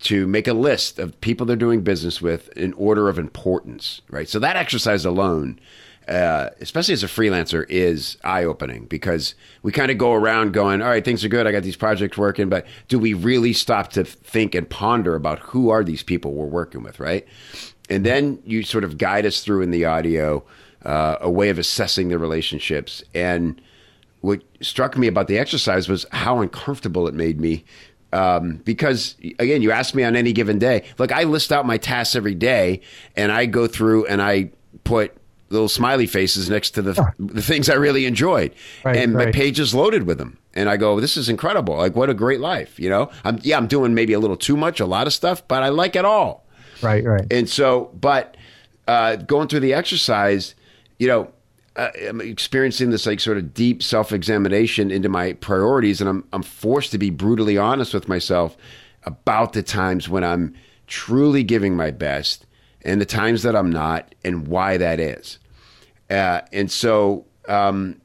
[0.00, 4.28] to make a list of people they're doing business with in order of importance, right?
[4.28, 5.58] So that exercise alone,
[6.08, 10.82] uh, especially as a freelancer, is eye opening because we kind of go around going,
[10.82, 11.46] all right, things are good.
[11.46, 15.38] I got these projects working, but do we really stop to think and ponder about
[15.40, 17.26] who are these people we're working with, right?
[17.88, 20.44] And then you sort of guide us through in the audio
[20.84, 23.02] uh, a way of assessing the relationships.
[23.14, 23.60] And
[24.20, 27.64] what struck me about the exercise was how uncomfortable it made me.
[28.16, 30.84] Um, because again, you ask me on any given day.
[30.98, 32.80] Look, I list out my tasks every day,
[33.16, 34.50] and I go through and I
[34.84, 35.12] put
[35.48, 38.52] little smiley faces next to the the things I really enjoyed,
[38.84, 39.34] Right, and my right.
[39.34, 40.38] page is loaded with them.
[40.54, 41.76] And I go, this is incredible!
[41.76, 43.10] Like, what a great life, you know.
[43.24, 45.68] I'm yeah, I'm doing maybe a little too much, a lot of stuff, but I
[45.68, 46.46] like it all.
[46.82, 47.26] right, right.
[47.30, 48.36] And so, but
[48.88, 50.54] uh, going through the exercise,
[50.98, 51.30] you know,
[51.76, 56.24] uh, I'm experiencing this like sort of deep self examination into my priorities, and I'm
[56.32, 58.56] I'm forced to be brutally honest with myself
[59.04, 60.54] about the times when I'm
[60.86, 62.46] truly giving my best
[62.82, 65.38] and the times that I'm not, and why that is.
[66.08, 68.00] Uh, and so, um,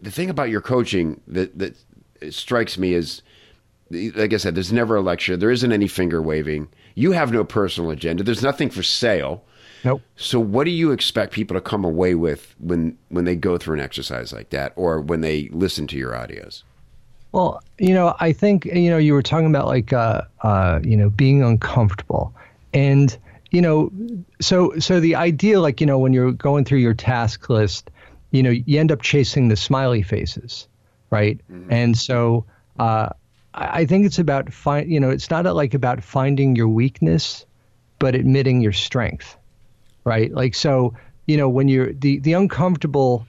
[0.00, 1.76] the thing about your coaching that that
[2.30, 3.22] strikes me is
[3.90, 5.36] like I said, there's never a lecture.
[5.36, 6.68] There isn't any finger waving.
[6.94, 8.22] You have no personal agenda.
[8.24, 9.44] There's nothing for sale.
[9.84, 10.02] Nope.
[10.16, 13.74] So what do you expect people to come away with when when they go through
[13.74, 16.62] an exercise like that or when they listen to your audios?
[17.32, 20.96] Well, you know, I think you know you were talking about like uh, uh, you
[20.96, 22.34] know being uncomfortable,
[22.72, 23.16] and
[23.50, 23.92] you know,
[24.40, 27.90] so so the idea, like you know, when you're going through your task list,
[28.30, 30.68] you know, you end up chasing the smiley faces,
[31.10, 31.40] right?
[31.50, 31.72] Mm-hmm.
[31.72, 32.44] And so
[32.78, 33.10] uh,
[33.54, 37.46] I think it's about find, you know, it's not like about finding your weakness,
[37.98, 39.36] but admitting your strength,
[40.06, 40.32] right?
[40.32, 40.94] Like so,
[41.26, 43.26] you know, when you're the the uncomfortable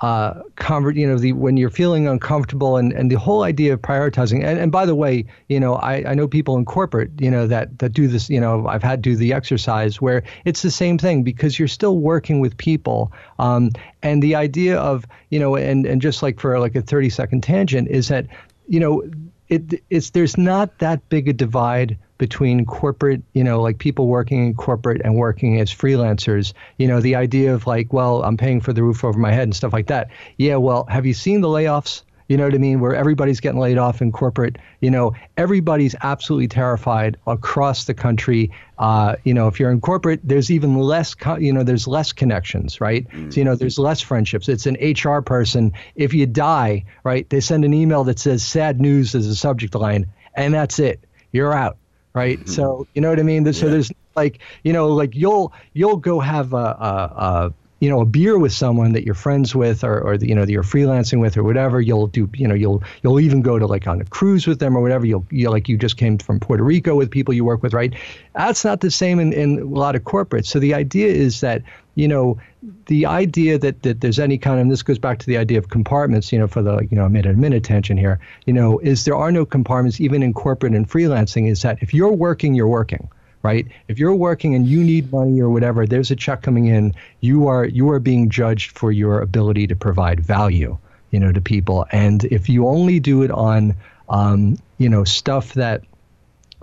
[0.00, 3.80] uh, convert, you know, the when you're feeling uncomfortable and, and the whole idea of
[3.80, 4.44] prioritizing.
[4.44, 7.46] And, and by the way, you know, I, I know people in corporate, you know,
[7.46, 8.28] that that do this.
[8.28, 11.68] You know, I've had to do the exercise where it's the same thing because you're
[11.68, 13.10] still working with people.
[13.38, 13.70] Um,
[14.02, 17.42] and the idea of, you know, and and just like for like a 30 second
[17.42, 18.26] tangent is that,
[18.68, 19.02] you know,
[19.48, 24.46] it it's there's not that big a divide between corporate, you know, like people working
[24.46, 26.52] in corporate and working as freelancers.
[26.78, 29.44] You know, the idea of like, well, I'm paying for the roof over my head
[29.44, 30.08] and stuff like that.
[30.36, 32.02] Yeah, well, have you seen the layoffs?
[32.28, 32.80] You know what I mean?
[32.80, 34.56] Where everybody's getting laid off in corporate.
[34.80, 38.50] You know, everybody's absolutely terrified across the country.
[38.78, 41.14] Uh, you know, if you're in corporate, there's even less.
[41.14, 43.08] Co- you know, there's less connections, right?
[43.08, 43.30] Mm-hmm.
[43.30, 44.48] So you know, there's less friendships.
[44.48, 45.72] It's an HR person.
[45.94, 49.76] If you die, right, they send an email that says "sad news" as a subject
[49.76, 51.04] line, and that's it.
[51.30, 51.78] You're out
[52.16, 52.40] right?
[52.40, 52.50] Mm-hmm.
[52.50, 53.52] So you know what I mean.
[53.52, 58.00] So there's like you know like you'll you'll go have a, a, a you know
[58.00, 61.20] a beer with someone that you're friends with or, or you know that you're freelancing
[61.20, 64.04] with or whatever you'll do you know you'll you'll even go to like on a
[64.06, 67.10] cruise with them or whatever you'll you like you just came from Puerto Rico with
[67.10, 67.94] people you work with right
[68.34, 71.62] that's not the same in, in a lot of corporates so the idea is that
[71.96, 72.38] you know
[72.86, 75.58] the idea that that there's any kind of and this goes back to the idea
[75.58, 78.78] of compartments you know for the you know minute a minute attention here you know
[78.78, 82.54] is there are no compartments even in corporate and freelancing is that if you're working
[82.54, 83.08] you're working
[83.46, 83.68] right?
[83.86, 86.92] If you're working and you need money or whatever, there's a check coming in.
[87.20, 90.76] You are you are being judged for your ability to provide value,
[91.12, 91.86] you know, to people.
[91.92, 93.76] And if you only do it on,
[94.08, 95.82] um, you know, stuff that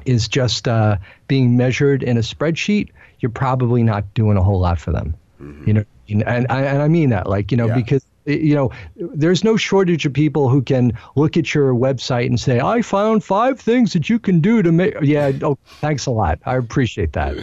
[0.06, 0.98] is just uh,
[1.30, 5.16] being measured in a spreadsheet, you're probably not doing a whole lot for them.
[5.44, 5.68] Mm-hmm.
[5.68, 7.76] You know, and, and I, and I mean that, like, you know, yeah.
[7.76, 12.40] because you know, there's no shortage of people who can look at your website and
[12.40, 14.96] say, I found five things that you can do to make.
[15.02, 16.40] Yeah, oh, thanks a lot.
[16.46, 17.38] I appreciate that.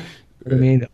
[0.51, 0.87] I mean,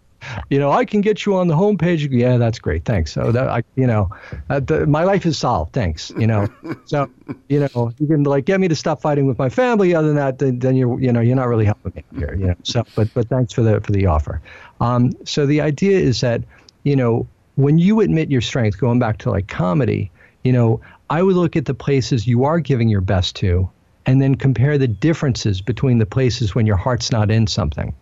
[0.50, 2.08] you know, I can get you on the homepage.
[2.10, 2.84] Yeah, that's great.
[2.84, 3.12] Thanks.
[3.12, 4.10] So that I, you know,
[4.50, 5.72] uh, the, my life is solved.
[5.72, 6.10] Thanks.
[6.18, 6.48] You know,
[6.84, 7.08] so
[7.48, 9.94] you know, you can like get me to stop fighting with my family.
[9.94, 12.34] Other than that, then, then you're, you know, you're not really helping me here.
[12.34, 14.40] You know, so but but thanks for the for the offer.
[14.80, 16.42] Um, so the idea is that
[16.86, 20.10] you know when you admit your strength, going back to like comedy,
[20.44, 23.68] you know, I would look at the places you are giving your best to
[24.04, 27.92] and then compare the differences between the places when your heart's not in something.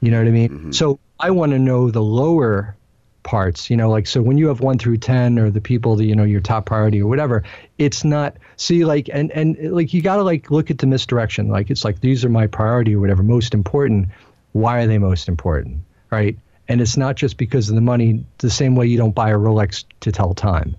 [0.00, 0.48] You know what I mean?
[0.50, 0.72] Mm-hmm.
[0.72, 2.76] So I want to know the lower
[3.22, 6.04] parts, you know, like so when you have 1 through 10 or the people that
[6.04, 7.44] you know your top priority or whatever,
[7.78, 11.48] it's not see like and and like you got to like look at the misdirection.
[11.48, 14.08] Like it's like these are my priority or whatever, most important.
[14.52, 15.82] Why are they most important?
[16.10, 16.36] Right?
[16.70, 19.36] And it's not just because of the money, the same way you don't buy a
[19.36, 20.76] Rolex to tell time,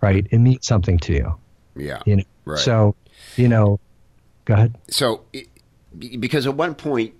[0.00, 0.26] right?
[0.28, 1.34] It means something to you.
[1.76, 2.02] Yeah.
[2.04, 2.24] You know?
[2.46, 2.58] Right.
[2.58, 2.96] So,
[3.36, 3.78] you know,
[4.44, 4.76] go ahead.
[4.88, 5.22] So,
[5.96, 7.14] because at one point,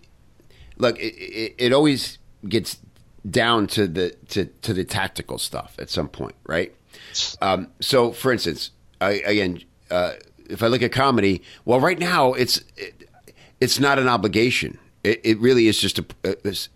[0.76, 2.18] look, it, it, it always
[2.48, 2.78] gets
[3.30, 6.74] down to the to, to the tactical stuff at some point, right?
[7.40, 10.14] Um, so, for instance, I, again, uh,
[10.48, 13.08] if I look at comedy, well, right now it's it,
[13.60, 14.79] it's not an obligation.
[15.02, 16.04] It, it really is just a,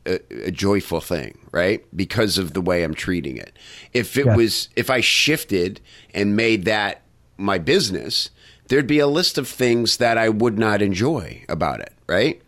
[0.06, 1.84] a, a, joyful thing, right?
[1.94, 3.54] Because of the way I'm treating it.
[3.92, 4.34] If it yeah.
[4.34, 5.80] was, if I shifted
[6.14, 7.02] and made that
[7.36, 8.30] my business,
[8.68, 12.40] there'd be a list of things that I would not enjoy about it, right?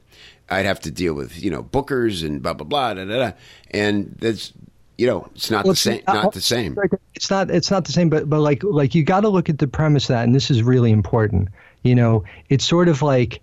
[0.49, 3.33] I'd have to deal with, you know, bookers and blah, blah, blah, da, da, da.
[3.71, 4.53] And that's,
[4.97, 6.03] you know, it's not well, the same.
[6.07, 6.77] Not, not the same.
[7.15, 7.51] It's not.
[7.51, 8.09] It's not the same.
[8.09, 10.51] But but like like you got to look at the premise of that, and this
[10.51, 11.49] is really important.
[11.83, 13.43] You know, it's sort of like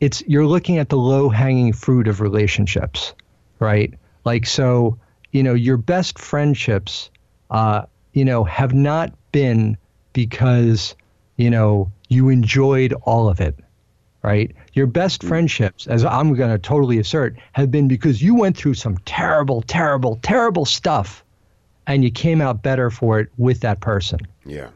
[0.00, 3.14] it's you're looking at the low hanging fruit of relationships,
[3.58, 3.94] right?
[4.24, 4.98] Like so,
[5.32, 7.10] you know, your best friendships,
[7.50, 7.82] uh,
[8.12, 9.76] you know, have not been
[10.12, 10.94] because
[11.36, 13.58] you know you enjoyed all of it,
[14.22, 14.54] right?
[14.74, 15.28] Your best mm.
[15.28, 19.62] friendships, as I'm going to totally assert, have been because you went through some terrible,
[19.62, 21.24] terrible, terrible stuff,
[21.86, 24.20] and you came out better for it with that person.
[24.44, 24.68] Yeah.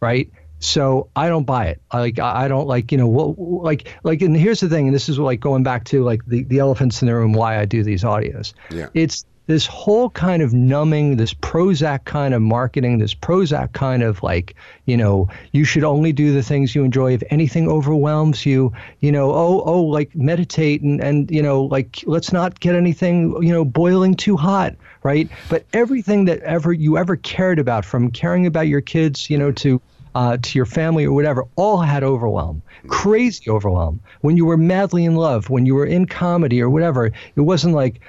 [0.00, 0.30] Right
[0.62, 1.82] so I don't buy it.
[1.92, 5.08] Like I don't like you know what like like and here's the thing, and this
[5.08, 7.32] is like going back to like the the elephants in the room.
[7.32, 8.54] Why I do these audios.
[8.70, 8.88] Yeah.
[8.94, 14.22] It's this whole kind of numbing, this Prozac kind of marketing, this Prozac kind of
[14.22, 14.54] like,
[14.86, 17.14] you know, you should only do the things you enjoy.
[17.14, 22.04] If anything overwhelms you, you know, oh, oh, like meditate and, and, you know, like
[22.06, 25.28] let's not get anything, you know, boiling too hot, right?
[25.48, 29.50] But everything that ever you ever cared about, from caring about your kids, you know,
[29.52, 29.82] to
[30.14, 34.00] uh, to your family or whatever, all had overwhelm, crazy overwhelm.
[34.20, 37.74] When you were madly in love, when you were in comedy or whatever, it wasn't
[37.74, 38.00] like,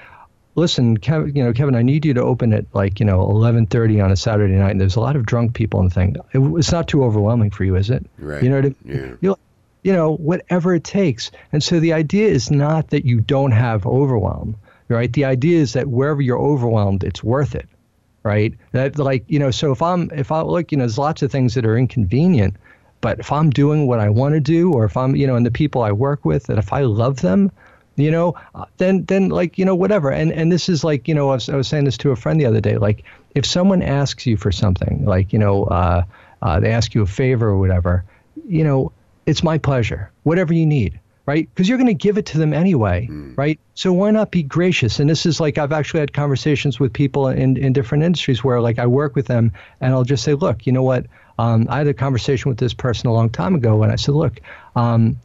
[0.56, 4.04] listen, Kevin, you know, Kevin, I need you to open at like, you know, 11:30
[4.04, 6.16] on a Saturday night, and there's a lot of drunk people in the thing.
[6.34, 8.06] It, it's not too overwhelming for you, is it?
[8.18, 8.44] Right.
[8.44, 8.76] You know what I mean?
[8.86, 9.16] Yeah.
[9.22, 9.40] You'll,
[9.84, 11.32] you know, whatever it takes.
[11.52, 14.56] And so the idea is not that you don't have overwhelm,
[14.88, 15.12] right?
[15.12, 17.68] The idea is that wherever you're overwhelmed, it's worth it,
[18.24, 18.54] right?
[18.72, 21.32] That like, you know, so if I'm if I look, you know, there's lots of
[21.32, 22.56] things that are inconvenient,
[23.02, 25.46] but if I'm doing what I want to do, or if I'm, you know, and
[25.46, 27.52] the people I work with, that if I love them,
[27.96, 30.10] you know, uh, then then like you know whatever.
[30.10, 32.16] And and this is like you know I was, I was saying this to a
[32.16, 32.78] friend the other day.
[32.78, 33.04] Like
[33.36, 36.04] if someone asks you for something, like you know uh,
[36.42, 38.04] uh, they ask you a favor or whatever,
[38.48, 38.92] you know,
[39.26, 40.12] it's my pleasure.
[40.24, 41.00] Whatever you need.
[41.26, 43.08] Right, because you're going to give it to them anyway,
[43.38, 43.58] right?
[43.76, 45.00] So why not be gracious?
[45.00, 48.60] And this is like I've actually had conversations with people in in different industries where
[48.60, 51.06] like I work with them, and I'll just say, look, you know what?
[51.40, 54.16] Um, I had a conversation with this person a long time ago, and I said,
[54.16, 54.42] look,
[54.76, 55.18] um,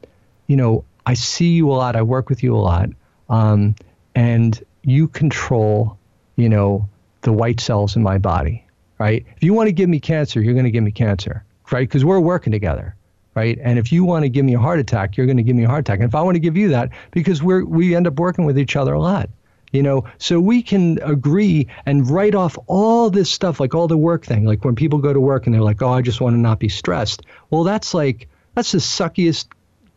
[0.46, 1.96] you know, I see you a lot.
[1.96, 2.90] I work with you a lot,
[3.28, 3.74] um,
[4.14, 5.98] and you control,
[6.36, 6.88] you know,
[7.22, 8.64] the white cells in my body,
[8.98, 9.26] right?
[9.36, 11.88] If you want to give me cancer, you're going to give me cancer, right?
[11.88, 12.94] Because we're working together,
[13.38, 13.58] right?
[13.62, 15.64] And if you want to give me a heart attack, you're going to give me
[15.64, 16.00] a heart attack.
[16.00, 18.58] And if I want to give you that, because we're we end up working with
[18.58, 19.30] each other a lot,
[19.70, 23.96] you know, so we can agree and write off all this stuff, like all the
[23.96, 26.34] work thing, like when people go to work and they're like, oh, I just want
[26.34, 27.22] to not be stressed.
[27.50, 29.46] Well, that's like that's the suckiest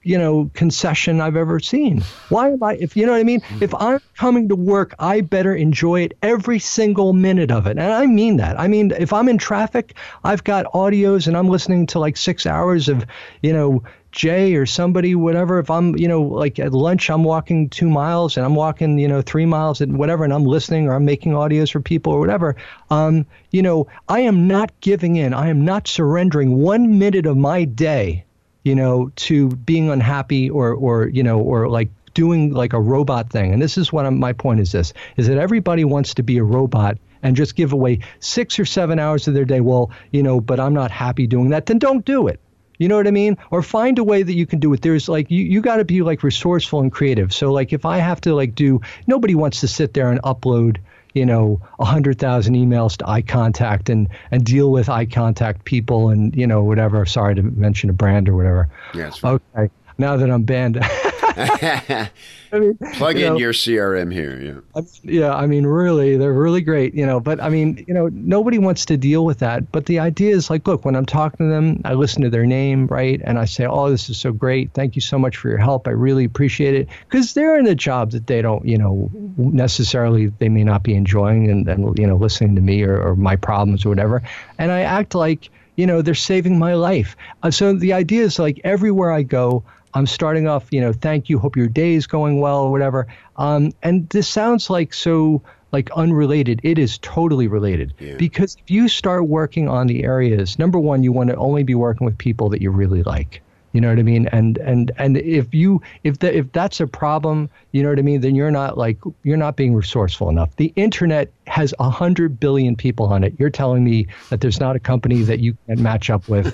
[0.04, 2.02] you know, concession I've ever seen.
[2.30, 3.42] Why am I, if you know what I mean?
[3.60, 7.72] If I'm coming to work, I better enjoy it every single minute of it.
[7.72, 8.60] And I mean that.
[8.60, 12.46] I mean, if I'm in traffic, I've got audios and I'm listening to like six
[12.46, 13.06] hours of,
[13.42, 15.60] you know, Jay or somebody, whatever.
[15.60, 19.08] If I'm, you know, like at lunch, I'm walking two miles and I'm walking, you
[19.08, 22.20] know, three miles and whatever, and I'm listening or I'm making audios for people or
[22.20, 22.58] whatever.
[22.90, 25.34] Um, you know, I am not giving in.
[25.34, 28.26] I am not surrendering one minute of my day
[28.64, 33.30] you know, to being unhappy or or you know or like doing like a robot
[33.30, 33.54] thing.
[33.54, 36.38] And this is what I'm, my point is this is that everybody wants to be
[36.38, 39.62] a robot and just give away 6 or 7 hours of their day.
[39.62, 41.68] Well, you know, but I'm not happy doing that.
[41.68, 42.40] Then don't do it.
[42.80, 43.38] You know what I mean?
[43.52, 44.82] Or find a way that you can do it.
[44.82, 47.32] There's like you, you got to be like resourceful and creative.
[47.32, 50.78] So like if I have to like do nobody wants to sit there and upload
[51.14, 56.64] you know, 100,000 emails to iContact and, and deal with iContact people and, you know,
[56.64, 57.06] whatever.
[57.06, 58.70] Sorry to mention a brand or whatever.
[58.94, 59.24] Yes.
[59.24, 59.70] Okay.
[59.98, 60.84] Now that I'm banned.
[62.54, 64.64] I mean, Plug you in know, your CRM here.
[64.76, 64.82] Yeah.
[65.04, 65.34] Yeah.
[65.34, 68.86] I mean, really, they're really great, you know, but I mean, you know, nobody wants
[68.88, 69.72] to deal with that.
[69.72, 72.46] But the idea is like, look, when I'm talking to them, I listen to their
[72.46, 73.22] name, right?
[73.24, 74.74] And I say, oh, this is so great.
[74.74, 75.88] Thank you so much for your help.
[75.88, 76.90] I really appreciate it.
[77.08, 80.94] Because they're in a job that they don't, you know, necessarily, they may not be
[80.94, 84.22] enjoying and, and you know, listening to me or, or my problems or whatever.
[84.58, 87.16] And I act like, you know, they're saving my life.
[87.44, 91.30] Uh, so the idea is like everywhere I go, I'm starting off, you know, thank
[91.30, 93.08] you, hope your day is going well, or whatever.
[93.38, 96.60] Um, and this sounds like so like unrelated.
[96.64, 98.16] It is totally related yeah.
[98.16, 101.76] because if you start working on the areas, number one, you want to only be
[101.76, 103.42] working with people that you really like.
[103.74, 104.28] You know what I mean?
[104.28, 108.02] And and and if you if the, if that's a problem, you know what I
[108.02, 110.54] mean, then you're not like you're not being resourceful enough.
[110.58, 113.34] The internet has a hundred billion people on it.
[113.40, 116.54] You're telling me that there's not a company that you can match up with.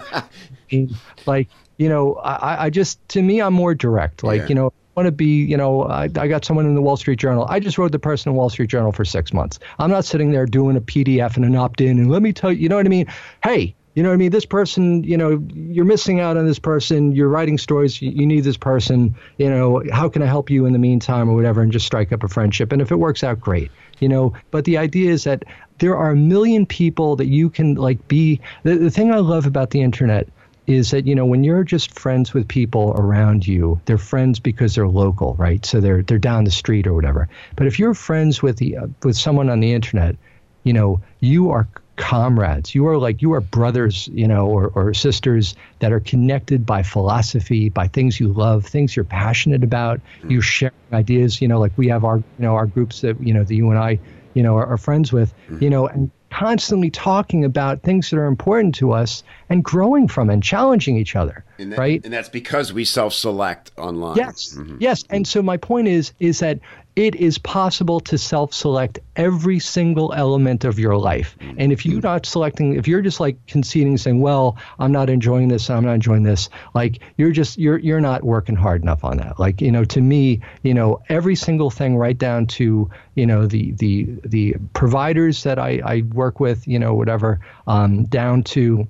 [1.26, 4.24] like you know, I, I just to me I'm more direct.
[4.24, 4.48] Like yeah.
[4.48, 6.98] you know, I want to be, you know, I, I got someone in the Wall
[6.98, 7.46] Street Journal.
[7.50, 9.60] I just wrote the person in Wall Street Journal for six months.
[9.80, 12.52] I'm not sitting there doing a PDF and an opt in and let me tell
[12.52, 13.06] you, you know what I mean?
[13.44, 14.30] Hey, you know what I mean?
[14.30, 17.14] This person, you know, you're missing out on this person.
[17.14, 18.00] You're writing stories.
[18.00, 19.16] You, you need this person.
[19.38, 21.64] You know, how can I help you in the meantime or whatever?
[21.64, 22.72] And just strike up a friendship.
[22.72, 23.72] And if it works out, great.
[23.98, 25.46] You know, but the idea is that
[25.80, 28.40] there are a million people that you can like be.
[28.62, 30.28] The, the thing I love about the internet
[30.68, 34.76] is that you know when you're just friends with people around you they're friends because
[34.76, 38.44] they're local right so they're they're down the street or whatever but if you're friends
[38.44, 40.16] with the uh, with someone on the internet
[40.64, 44.94] you know you are comrades you are like you are brothers you know or, or
[44.94, 50.32] sisters that are connected by philosophy by things you love things you're passionate about mm-hmm.
[50.32, 53.34] you share ideas you know like we have our you know our groups that you
[53.34, 53.98] know that you and i
[54.36, 55.64] you know are, are friends with mm-hmm.
[55.64, 60.30] you know and constantly talking about things that are important to us and growing from
[60.30, 62.04] and challenging each other and that, right?
[62.04, 64.18] and that's because we self-select online.
[64.18, 64.56] Yes.
[64.58, 64.78] Mm-hmm.
[64.80, 65.04] yes.
[65.10, 66.60] And so my point is is that
[66.98, 71.38] it is possible to self-select every single element of your life.
[71.60, 75.48] And if you're not selecting if you're just like conceding saying well i'm not enjoying
[75.48, 79.18] this i'm not enjoying this like you're just you're you're not working hard enough on
[79.18, 79.40] that.
[79.40, 83.46] Like you know to me you know every single thing right down to you know
[83.46, 88.88] the the the providers that i i work with you know whatever um, down to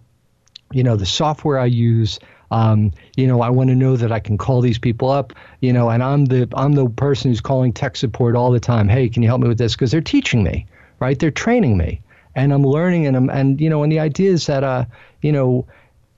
[0.72, 2.20] you know the software i use
[2.52, 5.34] Um, you know, I want to know that I can call these people up.
[5.62, 8.88] You know, and I'm the I'm the person who's calling tech support all the time.
[8.88, 9.74] Hey, can you help me with this?
[9.74, 10.66] Because they're teaching me,
[11.00, 11.18] right?
[11.18, 12.02] They're training me,
[12.36, 13.08] and I'm learning.
[13.08, 14.86] And I'm and you know, and the idea is that uh,
[15.22, 15.68] you know,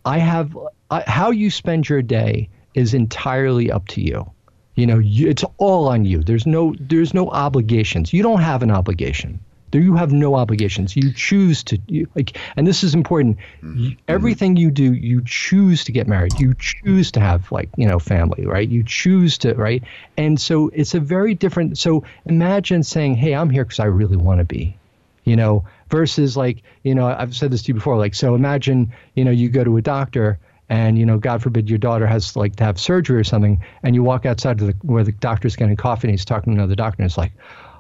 [0.06, 0.58] I have
[0.90, 4.30] uh, how you spend your day is entirely up to you.
[4.76, 6.24] You know, you, it's all on you.
[6.24, 8.14] There's no there's no obligations.
[8.14, 9.40] You don't have an obligation.
[9.72, 10.96] You have no obligations.
[10.96, 13.38] You choose to you, like, and this is important.
[13.62, 13.90] Mm-hmm.
[14.08, 16.40] Everything you do, you choose to get married.
[16.40, 18.68] You choose to have like you know family, right?
[18.68, 19.84] You choose to right,
[20.18, 21.78] and so it's a very different.
[21.78, 24.76] So imagine saying, "Hey, I'm here because I really want to be,"
[25.24, 27.98] you know, versus like you know I've said this to you before.
[27.98, 30.40] Like so, imagine you know you go to a doctor
[30.70, 33.96] and you know god forbid your daughter has like to have surgery or something and
[33.96, 36.76] you walk outside to the, where the doctor's getting coffee and he's talking to another
[36.76, 37.32] doctor and it's like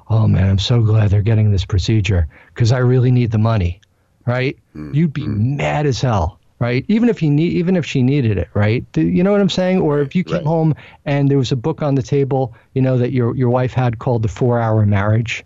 [0.09, 3.79] oh man, I'm so glad they're getting this procedure because I really need the money,
[4.25, 4.57] right?
[4.75, 4.93] Mm-hmm.
[4.93, 6.83] You'd be mad as hell, right?
[6.87, 8.85] Even if you need, even if she needed it, right?
[8.95, 9.81] You know what I'm saying?
[9.81, 10.45] Or if you came right.
[10.45, 13.73] home and there was a book on the table, you know that your your wife
[13.73, 15.43] had called The Four Hour Marriage,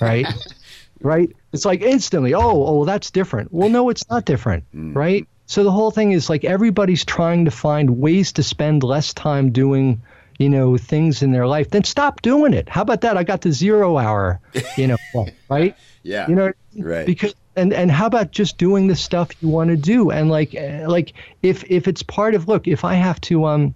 [0.00, 0.26] right?
[1.00, 1.30] right?
[1.52, 3.52] It's like instantly, oh, oh, that's different.
[3.52, 4.94] Well, no, it's not different, mm-hmm.
[4.94, 5.26] right?
[5.46, 9.52] So the whole thing is like everybody's trying to find ways to spend less time
[9.52, 10.02] doing
[10.38, 12.68] you know, things in their life, then stop doing it.
[12.68, 13.16] How about that?
[13.16, 14.40] I got the zero hour,
[14.76, 14.96] you know,
[15.48, 15.74] right?
[16.02, 16.28] Yeah.
[16.28, 17.06] You know, right.
[17.06, 20.54] Because and and how about just doing the stuff you want to do and like
[20.54, 23.74] eh, like if if it's part of look, if I have to um,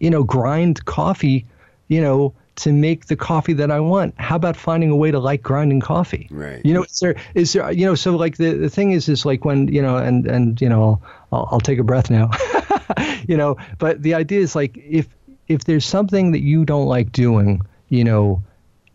[0.00, 1.46] you know, grind coffee,
[1.88, 4.14] you know, to make the coffee that I want.
[4.18, 6.26] How about finding a way to like grinding coffee?
[6.30, 6.64] Right.
[6.64, 9.24] You know, is there is there you know so like the, the thing is is
[9.24, 11.00] like when you know and and you know
[11.32, 12.30] I'll, I'll take a breath now.
[13.28, 15.08] you know, but the idea is like if
[15.48, 18.42] if there's something that you don't like doing, you know,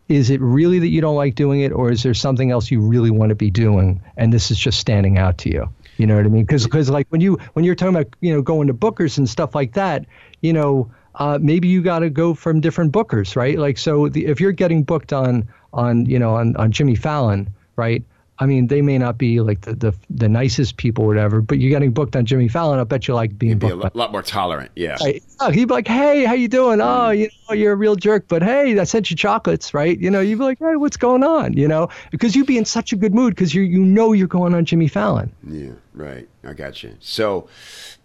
[0.08, 2.82] is it really that you don't like doing it, or is there something else you
[2.82, 5.70] really want to be doing, and this is just standing out to you?
[5.98, 6.44] You know what I mean?
[6.44, 9.30] Because because like when you when you're talking about you know going to bookers and
[9.30, 10.06] stuff like that,
[10.42, 13.58] you know, uh, maybe you got to go from different bookers, right?
[13.58, 17.54] Like so, the, if you're getting booked on on you know on on Jimmy Fallon,
[17.78, 18.04] right?
[18.42, 21.60] I mean, they may not be like the, the, the nicest people or whatever, but
[21.60, 22.80] you're getting booked on Jimmy Fallon.
[22.80, 23.94] I bet you like being be booked.
[23.94, 24.72] a lot more tolerant.
[24.76, 24.98] Yeah.
[25.00, 25.24] Right.
[25.42, 26.80] Oh, he'd be like, "Hey, how you doing?
[26.80, 27.08] Mm.
[27.08, 29.96] Oh, you know, you're a real jerk, but hey, I sent you chocolates, right?
[30.00, 32.66] You know, you'd be like, "Hey, what's going on?" You know, because you'd be in
[32.66, 35.32] such a good mood because you you know you're going on Jimmy Fallon.
[35.48, 35.74] Yeah.
[35.94, 36.28] Right.
[36.44, 36.96] I got you.
[37.00, 37.48] So,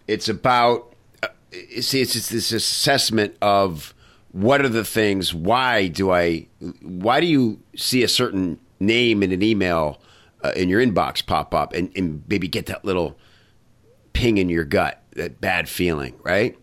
[0.07, 1.29] it's about uh,
[1.81, 3.95] see, it's, it's this assessment of
[4.33, 5.33] what are the things.
[5.33, 6.47] Why do I?
[6.83, 9.99] Why do you see a certain name in an email?
[10.47, 13.19] Uh, in your inbox pop up and, and maybe get that little
[14.13, 16.57] ping in your gut, that bad feeling, right?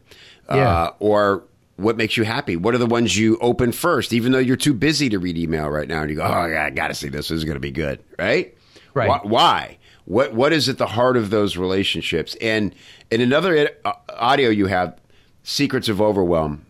[0.50, 0.84] Yeah.
[0.84, 1.44] Uh, or
[1.76, 2.56] what makes you happy?
[2.56, 5.70] What are the ones you open first, even though you're too busy to read email
[5.70, 6.02] right now?
[6.02, 7.30] And you go, oh, yeah, I got to see this.
[7.30, 8.56] This is going to be good, right?
[8.94, 9.10] Right.
[9.10, 9.78] Why, why?
[10.06, 12.36] What What is at the heart of those relationships?
[12.42, 12.76] And
[13.10, 15.00] in another uh, audio you have,
[15.44, 16.66] Secrets of Overwhelm.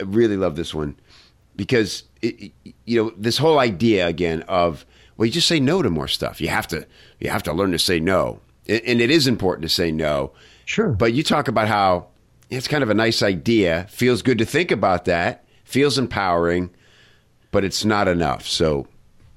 [0.00, 0.96] I really love this one
[1.56, 2.52] because it,
[2.84, 4.86] you know this whole idea again of
[5.16, 6.40] well, you just say no to more stuff.
[6.40, 6.86] You have to
[7.20, 10.32] you have to learn to say no, and it is important to say no.
[10.64, 10.88] Sure.
[10.88, 12.06] But you talk about how
[12.50, 13.86] it's kind of a nice idea.
[13.90, 15.44] Feels good to think about that.
[15.64, 16.70] Feels empowering,
[17.50, 18.46] but it's not enough.
[18.46, 18.86] So,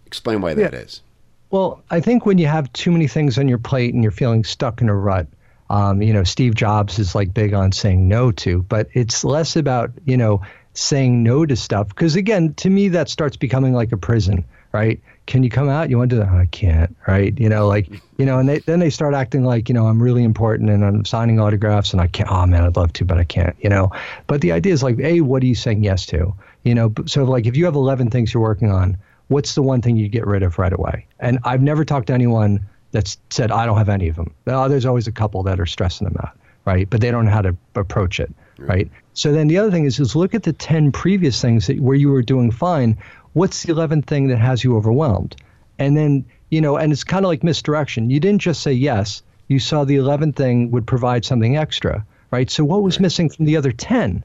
[0.06, 0.80] explain why that yeah.
[0.80, 1.02] is.
[1.50, 4.44] Well, I think when you have too many things on your plate and you're feeling
[4.44, 5.28] stuck in a rut,
[5.70, 9.56] um, you know, Steve Jobs is like big on saying no to, but it's less
[9.56, 10.42] about, you know,
[10.74, 11.90] saying no to stuff.
[11.90, 15.02] Because again, to me, that starts becoming like a prison, right?
[15.28, 15.90] Can you come out?
[15.90, 16.16] You want to?
[16.16, 16.96] do Oh, I can't.
[17.08, 17.38] Right?
[17.40, 20.02] You know, like you know, and they, then they start acting like you know I'm
[20.02, 22.32] really important and I'm signing autographs and I can't.
[22.32, 23.56] Oh man, I'd love to, but I can't.
[23.60, 23.92] You know,
[24.26, 26.34] but the idea is like, a, what are you saying yes to?
[26.64, 28.98] You know, so like if you have 11 things you're working on,
[29.28, 31.06] what's the one thing you get rid of right away?
[31.20, 34.34] And I've never talked to anyone that's said I don't have any of them.
[34.48, 36.90] Oh, there's always a couple that are stressing them out, right?
[36.90, 38.90] But they don't know how to approach it, right?
[39.18, 41.96] So then the other thing is is look at the 10 previous things that where
[41.96, 42.98] you were doing fine
[43.38, 45.36] what's the 11th thing that has you overwhelmed?
[45.78, 48.10] And then, you know, and it's kind of like misdirection.
[48.10, 52.50] You didn't just say yes, you saw the 11th thing would provide something extra, right?
[52.50, 54.24] So what was missing from the other 10?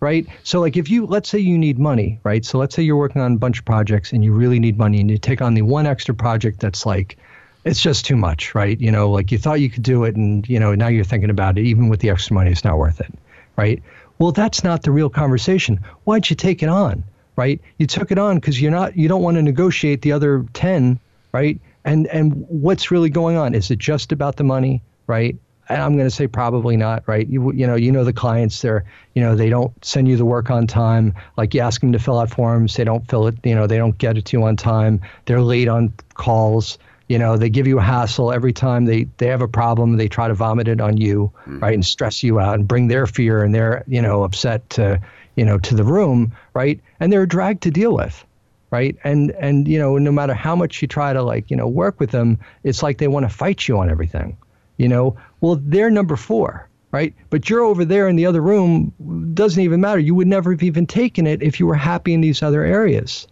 [0.00, 0.26] Right?
[0.42, 2.44] So like if you let's say you need money, right?
[2.44, 5.00] So let's say you're working on a bunch of projects and you really need money
[5.00, 7.16] and you take on the one extra project that's like
[7.64, 8.80] it's just too much, right?
[8.80, 11.30] You know, like you thought you could do it and you know, now you're thinking
[11.30, 13.14] about it even with the extra money it's not worth it,
[13.56, 13.80] right?
[14.22, 15.80] Well, that's not the real conversation.
[16.04, 17.04] Why'd you take it on?
[17.36, 17.60] right?
[17.78, 20.98] You took it on because you're not you don't want to negotiate the other ten,
[21.32, 21.60] right?
[21.84, 23.54] And and what's really going on?
[23.54, 25.36] Is it just about the money, right?
[25.68, 27.26] And I'm going to say probably not, right?
[27.26, 30.24] You you know you know the clients they're you know they don't send you the
[30.24, 31.14] work on time.
[31.36, 33.36] Like you ask them to fill out forms, they don't fill it.
[33.44, 35.00] You know they don't get it to you on time.
[35.26, 36.78] They're late on calls.
[37.08, 39.96] You know, they give you a hassle every time they, they have a problem.
[39.96, 41.60] They try to vomit it on you, mm-hmm.
[41.60, 45.00] right, and stress you out and bring their fear and their you know upset to
[45.34, 46.80] you know to the room, right?
[47.00, 48.24] And they're a drag to deal with,
[48.70, 48.96] right?
[49.04, 52.00] And and you know, no matter how much you try to like you know work
[52.00, 54.36] with them, it's like they want to fight you on everything.
[54.76, 57.14] You know, well they're number four, right?
[57.30, 58.92] But you're over there in the other room.
[59.34, 59.98] Doesn't even matter.
[59.98, 63.26] You would never have even taken it if you were happy in these other areas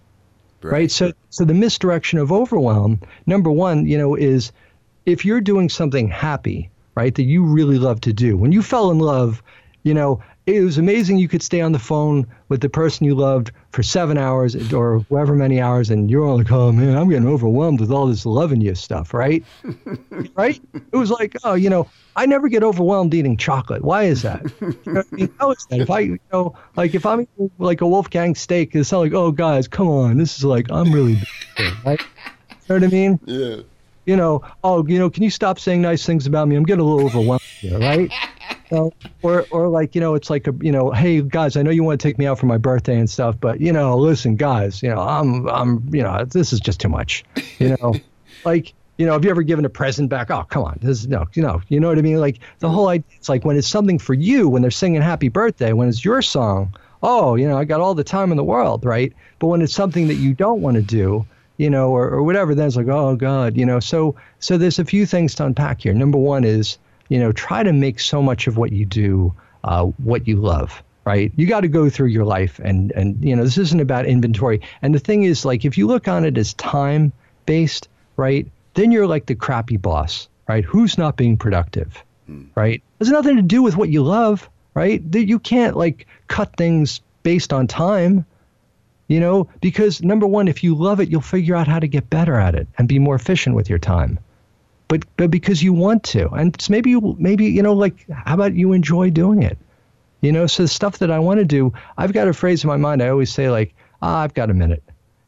[0.62, 0.72] right.
[0.72, 0.90] right?
[0.90, 4.52] So, so the misdirection of overwhelm, number one, you know, is
[5.06, 8.36] if you're doing something happy, right, that you really love to do.
[8.36, 9.42] When you fell in love,
[9.82, 10.22] you know,
[10.56, 13.82] it was amazing you could stay on the phone with the person you loved for
[13.82, 17.80] seven hours or however many hours, and you're all like, oh man, I'm getting overwhelmed
[17.80, 19.44] with all this loving you stuff, right?
[20.34, 20.60] right?
[20.92, 23.82] It was like, oh, you know, I never get overwhelmed eating chocolate.
[23.82, 24.42] Why is that?
[24.60, 25.80] you know, I mean, how is that?
[25.80, 29.12] If I, you know, like if I'm eating like a Wolfgang steak, it's not like,
[29.12, 31.18] oh guys, come on, this is like I'm really,
[31.84, 32.00] right?
[32.00, 33.20] You know what I mean?
[33.24, 33.62] Yeah.
[34.10, 36.56] You know, oh, you know, can you stop saying nice things about me?
[36.56, 38.10] I'm getting a little overwhelmed here, right?
[38.72, 38.92] know,
[39.22, 41.84] or or like you know, it's like a you know, hey guys, I know you
[41.84, 44.82] want to take me out for my birthday and stuff, but you know, listen, guys,
[44.82, 47.24] you know, I'm I'm you know, this is just too much,
[47.60, 47.94] you know,
[48.44, 50.28] like you know, have you ever given a present back?
[50.28, 52.18] Oh, come on, this is no, you know, you know what I mean?
[52.18, 55.28] Like the whole idea, it's like when it's something for you, when they're singing Happy
[55.28, 58.42] Birthday, when it's your song, oh, you know, I got all the time in the
[58.42, 59.12] world, right?
[59.38, 61.24] But when it's something that you don't want to do,
[61.60, 63.80] you know, or, or whatever, then it's like, oh God, you know.
[63.80, 65.94] So so there's a few things to unpack here.
[65.94, 69.34] Number one is you know, try to make so much of what you do
[69.64, 71.32] uh, what you love right?
[71.36, 74.60] You got to go through your life and and you know this isn't about inventory.
[74.82, 77.12] And the thing is like if you look on it as time
[77.46, 78.46] based, right?
[78.74, 80.64] Then you're like the crappy boss, right?
[80.64, 82.44] Who's not being productive, hmm.
[82.54, 82.74] right?
[82.74, 85.00] It has nothing to do with what you love, right?
[85.10, 88.24] That you can't like cut things based on time.
[89.10, 92.08] You know, because number one, if you love it, you'll figure out how to get
[92.08, 94.18] better at it and be more efficient with your time
[94.90, 98.54] but but because you want to, and maybe you maybe you know like how about
[98.54, 99.56] you enjoy doing it,
[100.20, 100.48] you know?
[100.48, 103.00] So the stuff that I want to do, I've got a phrase in my mind.
[103.00, 104.82] I always say like, ah, I've got a minute.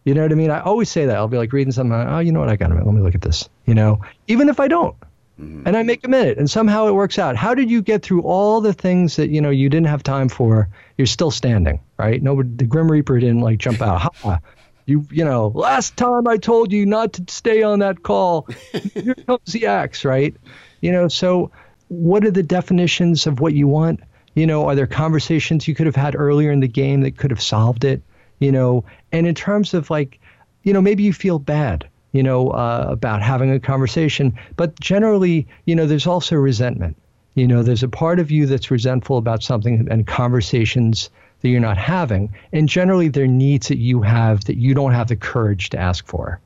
[0.05, 0.51] You know what I mean?
[0.51, 1.15] I always say that.
[1.15, 1.95] I'll be like reading something.
[1.95, 2.49] Oh, you know what?
[2.49, 2.87] I got a minute.
[2.87, 3.49] Let me look at this.
[3.65, 4.97] You know, even if I don't.
[5.41, 5.67] Mm-hmm.
[5.67, 7.37] And I make a minute, and somehow it works out.
[7.37, 10.29] How did you get through all the things that you know you didn't have time
[10.29, 10.69] for?
[10.99, 12.23] You're still standing, right?
[12.23, 14.15] Nobody, the Grim Reaper didn't like jump out.
[14.17, 14.41] Ha,
[14.87, 18.47] you you know last time i told you not to stay on that call
[18.95, 20.37] here comes the axe right
[20.81, 21.51] you know so
[21.89, 24.01] what are the definitions of what you want
[24.35, 27.31] you know are there conversations you could have had earlier in the game that could
[27.31, 28.03] have solved it
[28.39, 30.19] you know and in terms of like
[30.63, 35.47] you know maybe you feel bad you know uh, about having a conversation but generally
[35.67, 36.97] you know there's also resentment
[37.35, 41.11] you know there's a part of you that's resentful about something and conversations
[41.43, 42.33] that you're not having.
[42.53, 46.07] And generally, they're needs that you have that you don't have the courage to ask
[46.07, 46.41] for,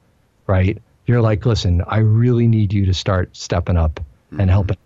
[0.47, 0.83] right?
[1.07, 4.01] You're like, listen, I really need you to start stepping up
[4.31, 4.49] and mm-hmm.
[4.49, 4.77] helping,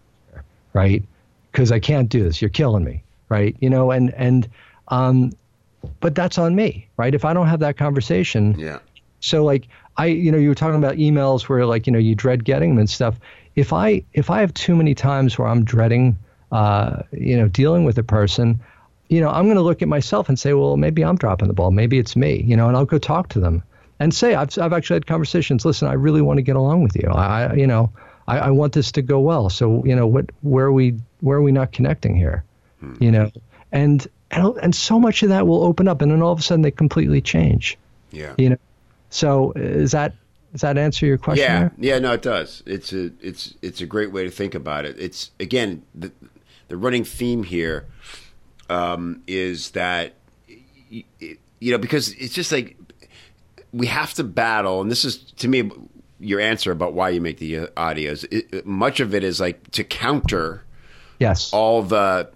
[0.75, 1.03] right?
[1.51, 2.43] Because I can't do this.
[2.43, 3.57] You're killing me, right?
[3.61, 4.49] You know, and and
[4.89, 5.33] um,
[6.01, 7.15] but that's on me, right?
[7.15, 8.81] If I don't have that conversation, yeah.
[9.21, 12.15] So like I, you know, you were talking about emails where like you know you
[12.15, 13.19] dread getting them and stuff.
[13.55, 16.17] If I if I have too many times where I'm dreading,
[16.53, 18.61] uh, you know, dealing with a person,
[19.11, 21.55] you know, I'm going to look at myself and say, well, maybe I'm dropping the
[21.55, 21.73] ball.
[21.73, 23.63] Maybe it's me, you know, and I'll go talk to them
[23.99, 25.65] and say, I've, I've actually had conversations.
[25.65, 27.11] Listen, I really want to get along with you.
[27.11, 27.93] I, you know,
[28.29, 29.51] I, I want this to go well.
[29.51, 32.45] So, you know, what, where are we, where are we not connecting here?
[32.79, 32.95] Hmm.
[33.03, 33.31] You know,
[33.73, 36.43] and, and, and so much of that will open up and then all of a
[36.43, 37.77] sudden they completely change.
[38.13, 38.35] Yeah.
[38.39, 38.59] You know,
[39.11, 40.15] so is that,
[40.53, 41.45] does that answer your question?
[41.45, 41.73] Yeah, there?
[41.79, 42.63] yeah, no, it does.
[42.67, 44.99] It's a, it's, it's a great way to think about it.
[44.99, 46.11] It's again the,
[46.69, 47.87] the running theme here
[48.71, 50.15] um, is that
[50.89, 51.05] you
[51.61, 52.77] know because it's just like
[53.73, 55.71] we have to battle, and this is to me
[56.19, 58.25] your answer about why you make the uh, audios.
[58.31, 60.65] It, much of it is like to counter
[61.19, 62.31] yes all the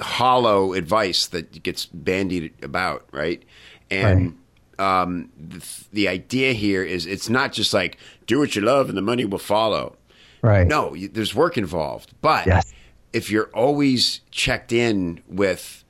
[0.00, 3.42] hollow advice that gets bandied about, right?
[3.90, 4.34] And right.
[4.80, 8.96] Um, the, the idea here is it's not just like do what you love and
[8.96, 9.96] the money will follow.
[10.42, 10.66] Right.
[10.66, 12.72] No, you, there's work involved, but yes
[13.12, 15.84] if you're always checked in with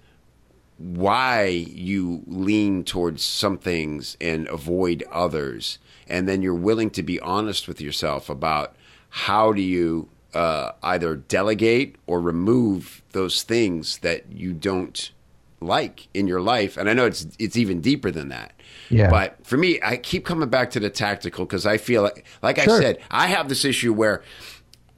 [0.78, 5.78] why you lean towards some things and avoid others,
[6.08, 8.74] and then you're willing to be honest with yourself about
[9.10, 15.10] how do you uh, either delegate or remove those things that you don't
[15.60, 16.78] like in your life.
[16.78, 18.54] And I know it's it's even deeper than that.
[18.90, 19.08] Yeah.
[19.08, 22.58] But for me, I keep coming back to the tactical because I feel like, like
[22.58, 22.76] sure.
[22.76, 24.22] I said, I have this issue where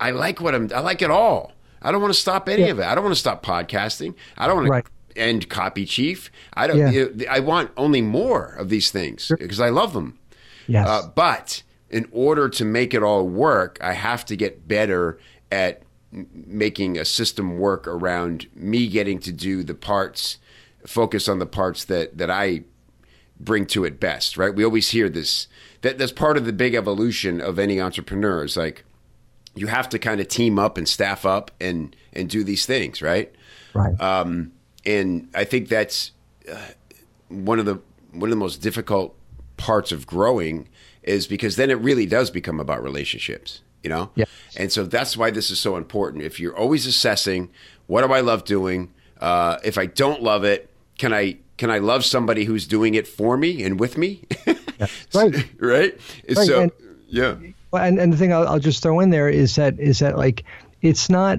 [0.01, 0.71] I like what I'm.
[0.75, 1.53] I like it all.
[1.81, 2.69] I don't want to stop any yeah.
[2.69, 2.85] of it.
[2.85, 4.15] I don't want to stop podcasting.
[4.39, 4.85] I don't want right.
[4.85, 6.31] to end Copy Chief.
[6.55, 6.93] I don't.
[6.93, 7.31] Yeah.
[7.31, 9.67] I want only more of these things because sure.
[9.67, 10.19] I love them.
[10.67, 10.89] Yes.
[10.89, 15.19] Uh, but in order to make it all work, I have to get better
[15.51, 20.39] at making a system work around me getting to do the parts,
[20.87, 22.65] focus on the parts that that I
[23.45, 24.55] bring to it best, right?
[24.55, 25.49] We always hear this.
[25.83, 28.45] That that's part of the big evolution of any entrepreneur.
[28.45, 28.85] Is like
[29.55, 33.03] you have to kind of team up and staff up and and do these things,
[33.03, 33.33] right?
[33.75, 34.01] Right.
[34.01, 34.53] Um,
[34.85, 36.13] and I think that's
[36.51, 36.57] uh,
[37.29, 37.81] one of the
[38.13, 39.17] one of the most difficult
[39.57, 40.69] parts of growing
[41.03, 44.11] is because then it really does become about relationships, you know?
[44.15, 44.27] Yeah.
[44.57, 46.23] And so that's why this is so important.
[46.23, 47.51] If you're always assessing,
[47.87, 48.93] what do I love doing?
[49.21, 53.07] Uh, if I don't love it, can I can I love somebody who's doing it
[53.07, 54.25] for me and with me?
[54.49, 54.55] Yeah.
[55.15, 55.33] Right.
[55.61, 55.97] right.
[56.37, 56.47] Right.
[56.49, 56.73] So And-
[57.07, 57.37] yeah.
[57.71, 60.19] Well, and, and the thing I'll, I'll just throw in there is that is that
[60.19, 60.43] like
[60.81, 61.39] it's not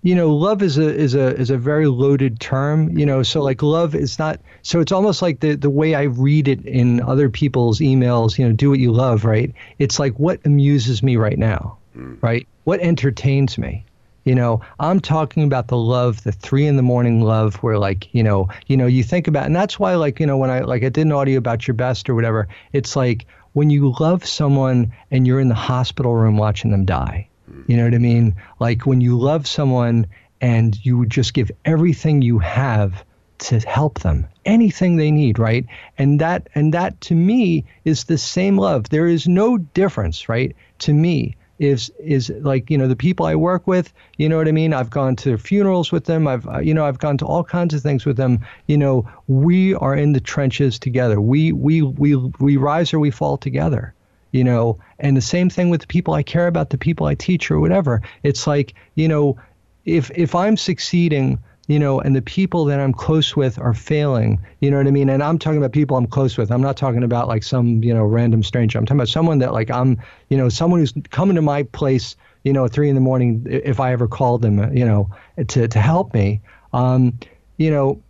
[0.00, 3.42] you know love is a is a is a very loaded term you know so
[3.42, 7.02] like love is not so it's almost like the the way i read it in
[7.02, 11.16] other people's emails you know do what you love right it's like what amuses me
[11.16, 12.14] right now hmm.
[12.22, 13.84] right what entertains me
[14.28, 18.12] you know i'm talking about the love the three in the morning love where like
[18.14, 20.60] you know you know you think about and that's why like you know when i
[20.60, 24.24] like i did an audio about your best or whatever it's like when you love
[24.24, 27.28] someone and you're in the hospital room watching them die
[27.66, 28.36] you know what I mean?
[28.60, 30.06] Like when you love someone
[30.40, 33.04] and you would just give everything you have
[33.38, 35.66] to help them, anything they need, right?
[35.96, 38.88] And that and that to me is the same love.
[38.88, 40.54] There is no difference, right?
[40.80, 43.92] To me is is like you know the people I work with.
[44.16, 44.72] You know what I mean?
[44.72, 46.26] I've gone to funerals with them.
[46.26, 48.40] I've uh, you know I've gone to all kinds of things with them.
[48.66, 51.20] You know we are in the trenches together.
[51.20, 53.94] We we we we rise or we fall together
[54.30, 57.14] you know and the same thing with the people i care about the people i
[57.14, 59.38] teach or whatever it's like you know
[59.86, 61.38] if if i'm succeeding
[61.68, 64.40] you know and the people that i'm close with are failing.
[64.60, 65.08] You know what i mean?
[65.08, 66.50] And i'm talking about people i'm close with.
[66.50, 68.78] I'm not talking about like some you know random stranger.
[68.78, 69.96] I'm talking about someone that like i'm
[70.28, 73.46] you know someone who's coming to my place you know at three in the morning
[73.48, 75.08] if i ever called them you know
[75.46, 76.40] to to help me.
[76.72, 77.18] Um
[77.58, 78.02] you know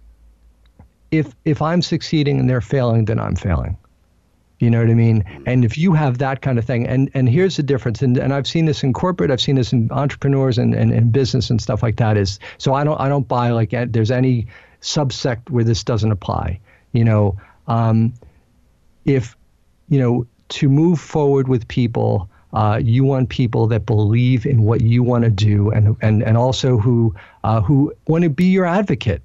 [1.10, 3.76] if if i'm succeeding and they're failing then i'm failing
[4.58, 5.24] you know what I mean?
[5.46, 8.34] And if you have that kind of thing, and and here's the difference, and, and
[8.34, 11.60] I've seen this in corporate, I've seen this in entrepreneurs and, and, and business and
[11.60, 12.16] stuff like that.
[12.16, 14.48] Is so I don't I don't buy like there's any
[14.80, 16.58] subsect where this doesn't apply.
[16.92, 17.36] You know,
[17.68, 18.14] um,
[19.04, 19.36] if
[19.88, 24.80] you know to move forward with people, uh, you want people that believe in what
[24.80, 28.64] you want to do, and and and also who uh, who want to be your
[28.64, 29.22] advocate.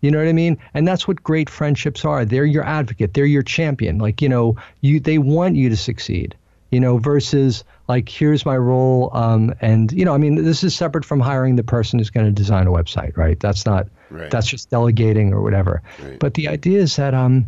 [0.00, 0.58] You know what I mean?
[0.72, 2.24] And that's what great friendships are.
[2.24, 3.14] They're your advocate.
[3.14, 3.98] They're your champion.
[3.98, 6.34] Like, you know, you they want you to succeed.
[6.70, 9.10] You know, versus like here's my role.
[9.12, 12.26] Um, and you know, I mean, this is separate from hiring the person who's going
[12.26, 13.38] to design a website, right?
[13.38, 13.88] That's not.
[14.10, 14.30] Right.
[14.30, 15.82] That's just delegating or whatever.
[16.02, 16.18] Right.
[16.18, 17.46] But the idea is that, um,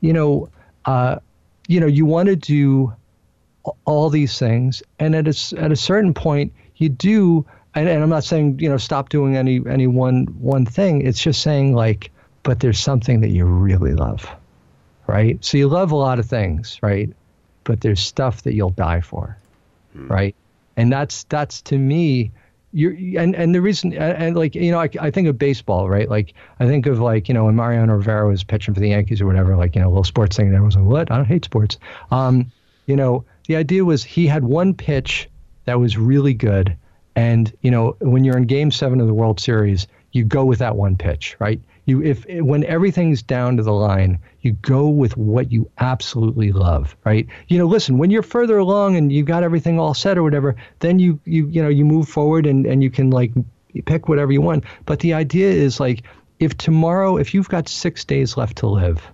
[0.00, 0.48] you know,
[0.84, 1.16] uh,
[1.68, 2.92] you know, you want to do
[3.84, 8.08] all these things, and at a at a certain point, you do and, and I'm
[8.08, 11.02] not saying you know stop doing any any one one thing.
[11.06, 12.10] It's just saying like,
[12.42, 14.28] but there's something that you really love,
[15.06, 15.42] right?
[15.44, 17.10] So you love a lot of things, right?
[17.64, 19.36] But there's stuff that you'll die for,
[20.08, 20.34] right?
[20.76, 22.32] And that's that's to me.
[22.72, 25.90] You're, and and the reason and, and like you know I, I think of baseball
[25.90, 28.90] right like I think of like you know when Mariano Rivera was pitching for the
[28.90, 31.16] Yankees or whatever like you know a little sports thing and everyone's like what I
[31.16, 31.78] don't hate sports
[32.12, 32.52] um
[32.86, 35.28] you know the idea was he had one pitch
[35.64, 36.76] that was really good
[37.20, 40.58] and you know, when you're in Game Seven of the World Series, you go with
[40.60, 41.60] that one pitch, right?
[41.84, 46.96] You if when everything's down to the line, you go with what you absolutely love,
[47.04, 47.26] right?
[47.48, 50.56] You know, listen, when you're further along and you've got everything all set or whatever,
[50.78, 53.32] then you you you know you move forward and and you can like
[53.84, 54.64] pick whatever you want.
[54.86, 56.04] But the idea is like
[56.38, 59.06] if tomorrow, if you've got six days left to live,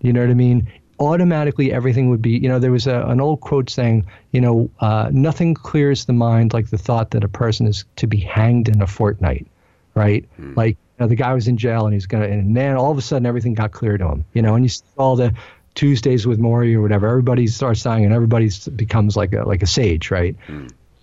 [0.00, 0.66] you know what I mean?
[1.00, 4.70] Automatically, everything would be, you know, there was a, an old quote saying, you know,
[4.80, 8.68] uh, nothing clears the mind like the thought that a person is to be hanged
[8.68, 9.46] in a fortnight,
[9.94, 10.28] right?
[10.56, 12.90] Like, you know, the guy was in jail and he's going to, and then all
[12.90, 15.34] of a sudden everything got clear to him, you know, and you see all the
[15.74, 19.66] Tuesdays with Morrie or whatever, everybody starts dying and everybody becomes like a, like a
[19.66, 20.36] sage, right?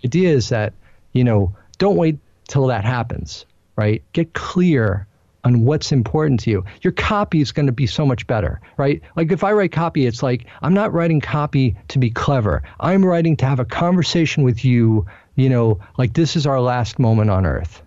[0.01, 0.73] The idea is that,
[1.13, 3.45] you know, don't wait till that happens,
[3.75, 4.03] right?
[4.13, 5.07] Get clear
[5.47, 6.65] on what's important to you.
[6.81, 9.01] Your copy is going to be so much better, right?
[9.15, 12.63] Like if I write copy, it's like I'm not writing copy to be clever.
[12.79, 16.99] I'm writing to have a conversation with you, you know, like this is our last
[16.99, 17.81] moment on earth,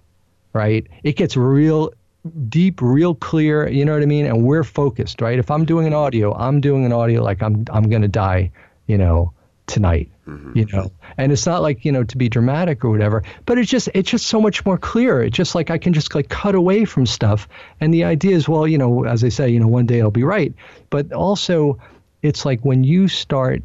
[0.55, 0.87] right?
[1.05, 1.93] It gets real
[2.49, 4.27] deep, real clear, you know what I mean?
[4.27, 5.39] And we're focused, right?
[5.39, 8.51] If I'm doing an audio, I'm doing an audio like I'm I'm going to die,
[8.87, 9.33] you know,
[9.71, 10.11] tonight
[10.55, 13.71] you know and it's not like you know to be dramatic or whatever but it's
[13.71, 16.55] just it's just so much more clear it's just like i can just like cut
[16.55, 17.49] away from stuff
[17.81, 20.11] and the idea is well you know as i say you know one day i'll
[20.11, 20.55] be right
[20.91, 21.79] but also
[22.23, 23.63] it's like when you start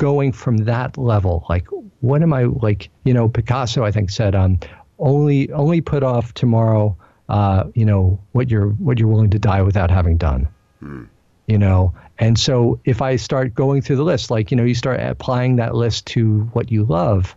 [0.00, 1.66] going from that level, like
[2.00, 2.88] what am I like?
[3.04, 4.58] You know, Picasso I think said, um,
[4.98, 6.96] only only put off tomorrow.
[7.28, 10.48] Uh, you know what you're what you're willing to die without having done.
[10.80, 11.04] Hmm.
[11.46, 14.74] You know, and so if I start going through the list, like you know, you
[14.74, 17.34] start applying that list to what you love.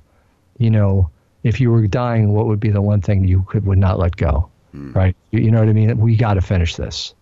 [0.57, 1.09] You know,
[1.41, 4.17] if you were dying, what would be the one thing you could would not let
[4.17, 4.49] go?
[4.75, 4.93] Mm.
[4.93, 5.15] Right?
[5.31, 5.97] You, you know what I mean?
[5.97, 7.15] We got to finish this.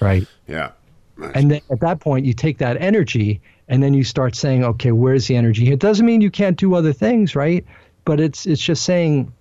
[0.00, 0.26] Right?
[0.46, 0.70] Yeah.
[1.18, 1.32] Nice.
[1.34, 4.92] And then at that point, you take that energy and then you start saying, okay,
[4.92, 5.70] where's the energy?
[5.72, 7.66] It doesn't mean you can't do other things, right?
[8.04, 9.32] But it's it's just saying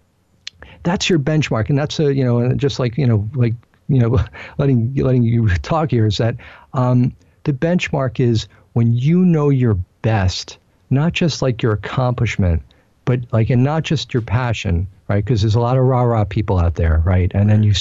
[0.82, 3.54] that's your benchmark, and that's a you know just like you know like
[3.88, 4.20] you know
[4.58, 6.36] letting letting you talk here is that
[6.74, 10.58] um, the benchmark is when you know your best,
[10.90, 12.62] not just like your accomplishment,
[13.06, 15.26] but like and not just your passion right?
[15.26, 17.32] Because there's a lot of rah rah people out there right?
[17.34, 17.74] And then you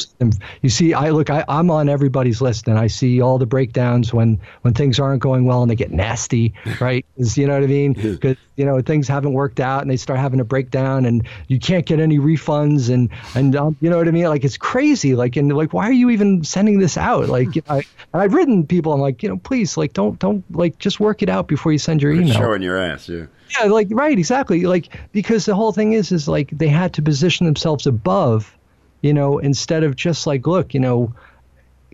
[0.62, 4.12] you see i look I, i'm on everybody's list and i see all the breakdowns
[4.12, 7.04] when when things aren't going well and they get nasty right?
[7.16, 7.92] You know what i mean?
[7.92, 11.58] Because you know things haven't worked out and they start having a breakdown and you
[11.58, 14.24] can't get any refunds and and um, you know what i mean?
[14.24, 15.14] Like it's crazy.
[15.14, 17.28] Like and like why are you even sending this out?
[17.38, 17.78] Like you know, I,
[18.12, 21.22] and i've written people i'm like you know please like don't don't like just work
[21.22, 22.32] it out before you send your email.
[22.32, 23.26] showing your ass yeah.
[23.58, 24.64] Yeah, like right, exactly.
[24.64, 28.56] Like because the whole thing is is like they had to position themselves above,
[29.00, 31.14] you know, instead of just like, look, you know,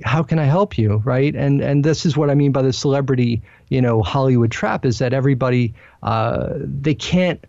[0.02, 1.34] how can I help you, right?
[1.34, 4.98] And and this is what I mean by the celebrity, you know, Hollywood trap is
[4.98, 7.44] that everybody uh, they can't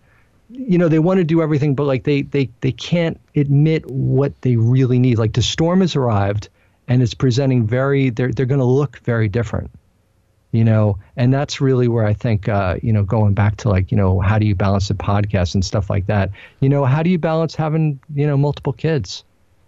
[0.52, 4.40] you know they want to do everything but like they they they can't admit what
[4.42, 5.18] they really need.
[5.18, 6.50] Like the storm has arrived
[6.88, 9.72] and it's presenting very they're they're going to look very different
[10.56, 10.98] you know?
[11.18, 14.22] And that's really where i think uh, you know going back to like you know
[14.22, 16.32] how do you balance the podcast and stuff like that?
[16.62, 19.24] You know how do you balance having you know multiple kids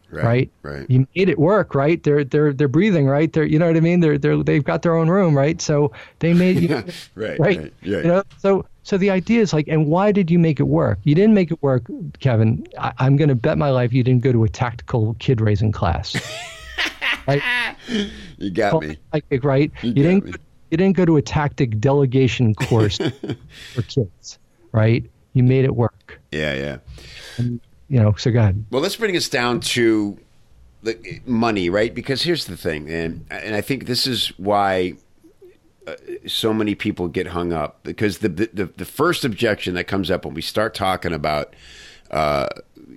[0.09, 0.89] right right, right.
[0.89, 3.79] you made it work right they're they're they're breathing right they're you know what i
[3.79, 6.75] mean they're they're they've got their own room right so they made you
[7.15, 7.97] right, right right yeah.
[7.97, 10.99] you know so so the idea is like and why did you make it work
[11.03, 11.83] you didn't make it work
[12.19, 15.41] kevin I, i'm going to bet my life you didn't go to a tactical kid
[15.41, 16.15] raising class
[17.27, 17.75] right?
[18.37, 18.97] You got me.
[19.11, 19.69] Like, right?
[19.81, 20.33] You, you didn't me
[20.69, 22.97] you didn't go to a tactic delegation course
[23.73, 24.39] for kids,
[24.71, 25.05] right?
[25.33, 26.19] You made it work.
[26.31, 26.77] Yeah, yeah.
[27.37, 28.65] And, you know, so go ahead.
[28.71, 30.17] Well, let's bring us down to
[30.83, 31.93] the money, right?
[31.93, 34.95] Because here's the thing, and and I think this is why
[35.87, 35.95] uh,
[36.27, 40.25] so many people get hung up because the, the the first objection that comes up
[40.25, 41.55] when we start talking about
[42.11, 42.47] uh,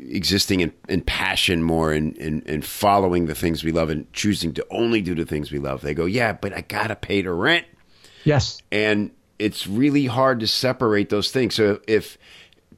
[0.09, 4.53] existing in, in, passion more and, and, and following the things we love and choosing
[4.55, 5.81] to only do the things we love.
[5.81, 7.67] They go, yeah, but I gotta pay the rent.
[8.25, 11.55] Yes, and it's really hard to separate those things.
[11.55, 12.19] So if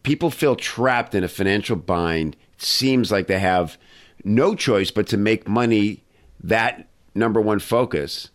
[0.03, 3.78] people feel trapped in a financial bind, it seems like they have
[4.24, 6.03] no choice but to make money
[6.42, 8.30] that number one focus.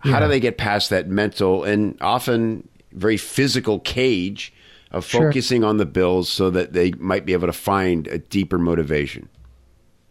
[0.00, 4.52] How do they get past that mental and often very physical cage
[4.92, 5.68] of focusing sure.
[5.68, 9.28] on the Bills so that they might be able to find a deeper motivation?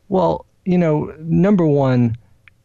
[0.10, 2.18] Well, you know, number one,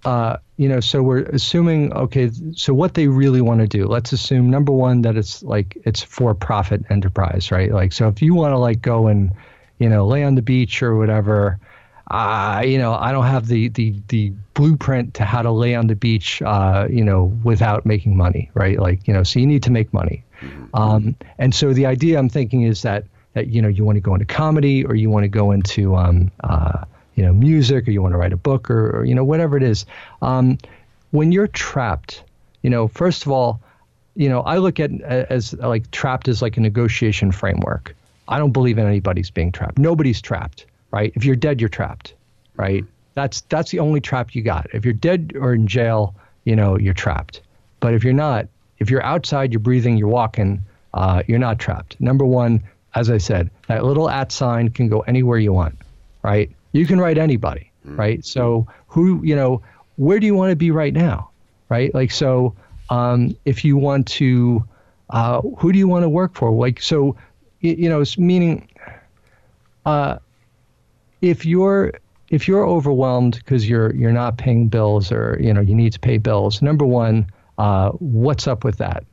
[0.04, 4.12] uh, you know, so we're assuming, okay, so what they really want to do, let's
[4.12, 7.72] assume number one, that it's like it's for profit enterprise, right?
[7.72, 9.32] Like, so if you want to like go and,
[9.78, 11.58] you know, lay on the beach or whatever,
[12.10, 15.86] uh, you know, I don't have the, the, the blueprint to how to lay on
[15.86, 18.78] the beach, uh, you know, without making money, right?
[18.78, 20.24] Like, you know, so you need to make money.
[20.40, 20.64] Mm-hmm.
[20.74, 24.00] Um, and so the idea I'm thinking is that that you know you want to
[24.00, 26.84] go into comedy or you want to go into um, uh,
[27.14, 29.56] you know music or you want to write a book or, or you know whatever
[29.56, 29.86] it is.
[30.20, 30.58] Um,
[31.10, 32.24] when you're trapped,
[32.62, 33.60] you know, first of all,
[34.16, 37.94] you know, I look at as like trapped as like a negotiation framework.
[38.28, 39.78] I don't believe in anybody's being trapped.
[39.78, 41.12] Nobody's trapped, right?
[41.14, 42.14] If you're dead, you're trapped,
[42.56, 42.84] right?
[43.14, 44.68] That's that's the only trap you got.
[44.72, 47.40] If you're dead or in jail, you know, you're trapped.
[47.80, 48.46] But if you're not,
[48.78, 50.62] if you're outside, you're breathing, you're walking,
[50.94, 52.00] uh, you're not trapped.
[52.00, 52.62] Number one,
[52.94, 55.78] as I said, that little at sign can go anywhere you want,
[56.22, 56.50] right?
[56.72, 57.96] You can write anybody, mm-hmm.
[57.96, 58.24] right?
[58.24, 59.62] So who, you know,
[59.96, 61.30] where do you want to be right now,
[61.68, 61.94] right?
[61.94, 62.54] Like, so
[62.90, 64.66] um, if you want to,
[65.10, 66.50] uh, who do you want to work for?
[66.50, 67.16] Like, so,
[67.60, 68.68] you know, meaning,
[69.84, 70.18] uh,
[71.20, 71.92] if you're
[72.32, 76.00] if you're overwhelmed because you're you're not paying bills or you know you need to
[76.00, 77.26] pay bills, number one,
[77.58, 79.04] uh, what's up with that,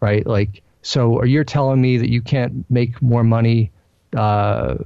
[0.00, 0.26] right?
[0.26, 3.70] Like, so are you telling me that you can't make more money,
[4.16, 4.76] uh,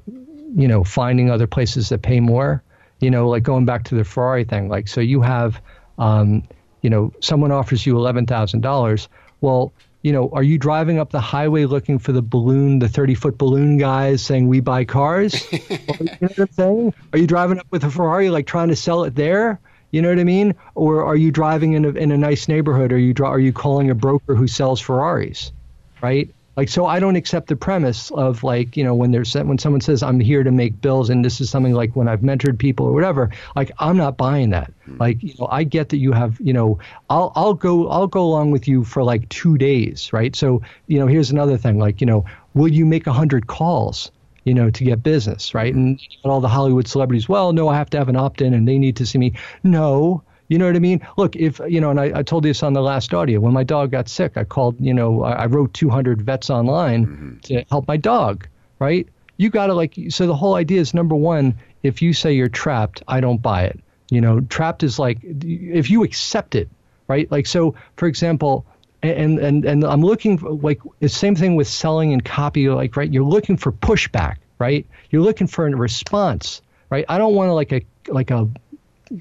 [0.54, 2.62] you know, finding other places that pay more?
[3.00, 5.60] You know, like going back to the Ferrari thing, like, so you have,
[5.98, 6.44] um,
[6.82, 9.08] you know, someone offers you $11,000.
[9.40, 9.72] Well,
[10.02, 13.38] you know, are you driving up the highway looking for the balloon, the 30 foot
[13.38, 15.50] balloon guys saying we buy cars?
[15.52, 16.94] you know what I'm saying?
[17.12, 19.60] Are you driving up with a Ferrari, like trying to sell it there?
[19.92, 20.54] You know what I mean?
[20.74, 22.92] Or are you driving in a, in a nice neighborhood?
[22.92, 25.52] Are you are you calling a broker who sells Ferraris?
[26.00, 26.34] Right?
[26.56, 29.80] Like, so I don't accept the premise of like, you know, when there's when someone
[29.80, 32.86] says I'm here to make bills and this is something like when I've mentored people
[32.86, 34.70] or whatever, like I'm not buying that.
[34.82, 34.98] Mm-hmm.
[34.98, 36.78] Like, you know, I get that you have, you know,
[37.08, 40.36] I'll I'll go I'll go along with you for like two days, right?
[40.36, 42.24] So, you know, here's another thing, like, you know,
[42.54, 44.10] will you make a hundred calls?
[44.44, 45.72] you know, to get business, right?
[45.72, 48.76] And all the Hollywood celebrities, well, no, I have to have an opt-in and they
[48.76, 49.34] need to see me.
[49.62, 51.00] No, you know what I mean?
[51.16, 53.54] Look, if, you know, and I, I told you this on the last audio, when
[53.54, 57.38] my dog got sick, I called, you know, I, I wrote 200 vets online mm-hmm.
[57.44, 58.46] to help my dog,
[58.78, 59.08] right?
[59.38, 62.50] You got to like, so the whole idea is number one, if you say you're
[62.50, 63.80] trapped, I don't buy it.
[64.10, 66.68] You know, trapped is like, if you accept it,
[67.08, 67.32] right?
[67.32, 68.66] Like, so for example,
[69.02, 72.96] and and and I'm looking for, like the same thing with selling and copy like
[72.96, 77.48] right you're looking for pushback right you're looking for a response right I don't want
[77.48, 78.48] to like a like a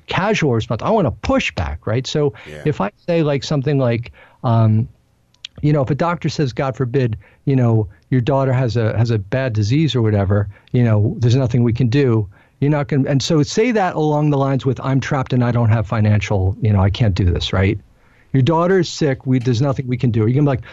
[0.08, 2.64] casual response I want a pushback right so yeah.
[2.66, 4.12] if I say like something like
[4.44, 4.88] um,
[5.62, 9.12] you know if a doctor says God forbid you know your daughter has a has
[9.12, 12.30] a bad disease or whatever you know there's nothing we can do
[12.60, 15.44] you're not going to and so say that along the lines with I'm trapped and
[15.44, 17.80] I don't have financial you know I can't do this right
[18.34, 19.26] your daughter is sick.
[19.26, 20.28] We there's nothing we can do.
[20.28, 20.64] You can be like,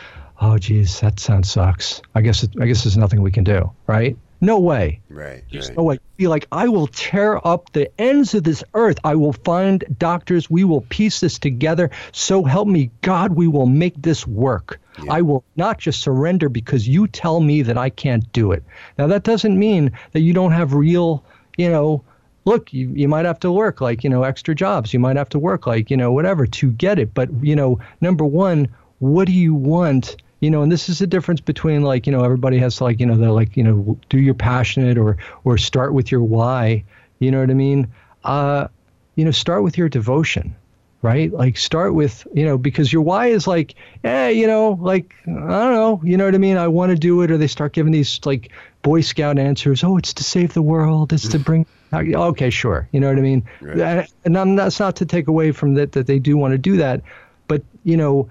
[0.41, 2.01] oh, geez, that sounds sucks.
[2.15, 4.17] I guess it, I guess there's nothing we can do, right?
[4.41, 5.01] No way.
[5.09, 5.43] Right.
[5.51, 5.77] There's right.
[5.77, 5.99] no way.
[6.17, 8.99] Be like, I will tear up the ends of this earth.
[9.03, 10.49] I will find doctors.
[10.49, 11.91] We will piece this together.
[12.13, 14.81] So help me God, we will make this work.
[15.03, 15.13] Yeah.
[15.13, 18.63] I will not just surrender because you tell me that I can't do it.
[18.97, 21.25] Now that doesn't mean that you don't have real,
[21.57, 22.03] you know,
[22.45, 24.93] look, you, you might have to work like, you know, extra jobs.
[24.93, 27.13] You might have to work like, you know, whatever to get it.
[27.13, 28.69] But, you know, number one,
[29.01, 30.17] what do you want?
[30.41, 33.01] You know, and this is the difference between like, you know, everybody has to like,
[33.01, 36.85] you know, they're like, you know, do your passionate or or start with your why.
[37.19, 37.89] You know what I mean?
[38.23, 38.69] Uh,
[39.17, 40.55] you know, start with your devotion
[41.03, 41.33] right?
[41.33, 45.31] Like start with, you know, because your why is like, yeah, you know, like, I
[45.31, 46.57] don't know, you know what I mean?
[46.57, 47.31] I want to do it.
[47.31, 48.51] Or they start giving these like
[48.83, 49.85] Boy Scout answers.
[49.85, 51.13] Oh, it's to save the world.
[51.13, 52.89] It's to bring Okay, sure.
[52.93, 53.45] You know what I mean?
[53.61, 54.11] Right.
[54.25, 56.77] And I'm, that's not to take away from that that they do want to do
[56.79, 57.03] that,
[57.47, 58.29] but you know,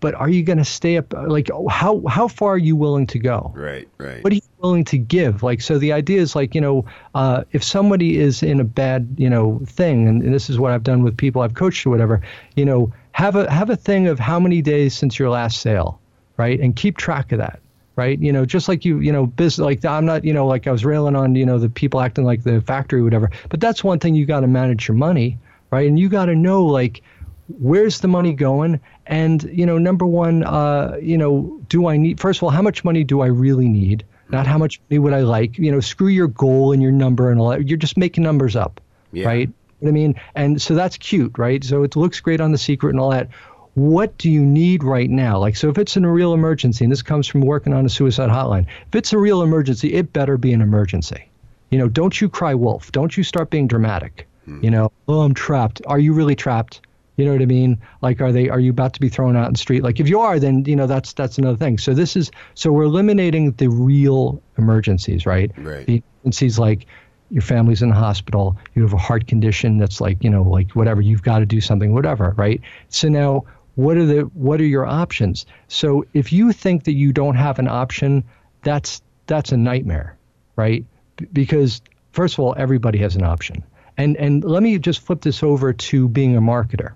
[0.00, 1.12] but are you going to stay up?
[1.12, 3.52] Like, how how far are you willing to go?
[3.54, 4.22] Right, right.
[4.22, 5.42] What are you willing to give?
[5.42, 6.84] Like, so the idea is like, you know,
[7.14, 10.72] uh, if somebody is in a bad, you know, thing, and, and this is what
[10.72, 12.20] I've done with people I've coached or whatever,
[12.56, 16.00] you know, have a have a thing of how many days since your last sale,
[16.36, 17.60] right, and keep track of that
[17.96, 18.18] right?
[18.18, 20.72] You know, just like you, you know, business, like I'm not, you know, like I
[20.72, 23.84] was railing on, you know, the people acting like the factory or whatever, but that's
[23.84, 25.38] one thing you got to manage your money,
[25.70, 25.86] right?
[25.86, 27.02] And you got to know, like,
[27.48, 28.80] where's the money going?
[29.06, 32.62] And, you know, number one, uh, you know, do I need, first of all, how
[32.62, 34.04] much money do I really need?
[34.30, 35.58] Not how much money would I like?
[35.58, 37.68] You know, screw your goal and your number and all that.
[37.68, 38.80] You're just making numbers up,
[39.12, 39.26] yeah.
[39.26, 39.50] right?
[39.82, 41.62] I mean, and so that's cute, right?
[41.62, 43.28] So it looks great on the secret and all that
[43.74, 45.38] what do you need right now?
[45.38, 47.88] Like, so if it's in a real emergency, and this comes from working on a
[47.88, 51.28] suicide hotline, if it's a real emergency, it better be an emergency.
[51.70, 52.92] You know, don't you cry wolf.
[52.92, 54.28] Don't you start being dramatic.
[54.44, 54.62] Hmm.
[54.62, 55.82] You know, oh, I'm trapped.
[55.86, 56.82] Are you really trapped?
[57.16, 57.80] You know what I mean?
[58.02, 58.48] Like, are they?
[58.48, 59.82] Are you about to be thrown out in the street?
[59.82, 61.78] Like, if you are, then you know that's that's another thing.
[61.78, 65.50] So this is so we're eliminating the real emergencies, right?
[65.56, 65.86] Right.
[65.86, 66.86] The emergencies like
[67.30, 70.72] your family's in the hospital, you have a heart condition that's like you know like
[70.72, 72.60] whatever you've got to do something, whatever, right?
[72.88, 73.44] So now
[73.74, 77.58] what are the what are your options so if you think that you don't have
[77.58, 78.22] an option
[78.62, 80.16] that's that's a nightmare
[80.56, 80.84] right
[81.16, 83.64] B- because first of all everybody has an option
[83.96, 86.92] and and let me just flip this over to being a marketer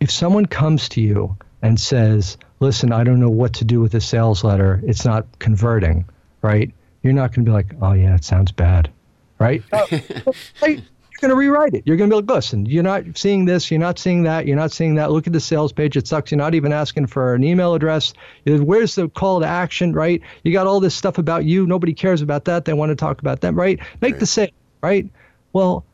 [0.00, 3.94] if someone comes to you and says listen i don't know what to do with
[3.94, 6.04] a sales letter it's not converting
[6.42, 6.72] right
[7.02, 8.90] you're not going to be like oh yeah it sounds bad
[9.38, 9.86] right oh,
[11.22, 11.82] you're going to rewrite it.
[11.86, 14.56] You're going to be like, listen, you're not seeing this, you're not seeing that, you're
[14.56, 15.10] not seeing that.
[15.10, 15.96] Look at the sales page.
[15.96, 16.30] It sucks.
[16.30, 18.12] You're not even asking for an email address.
[18.44, 20.20] Where's the call to action, right?
[20.44, 21.66] You got all this stuff about you.
[21.66, 22.66] Nobody cares about that.
[22.66, 23.78] They want to talk about them, right?
[24.00, 24.20] Make right.
[24.20, 24.50] the sale,
[24.82, 25.08] right?
[25.52, 25.84] Well,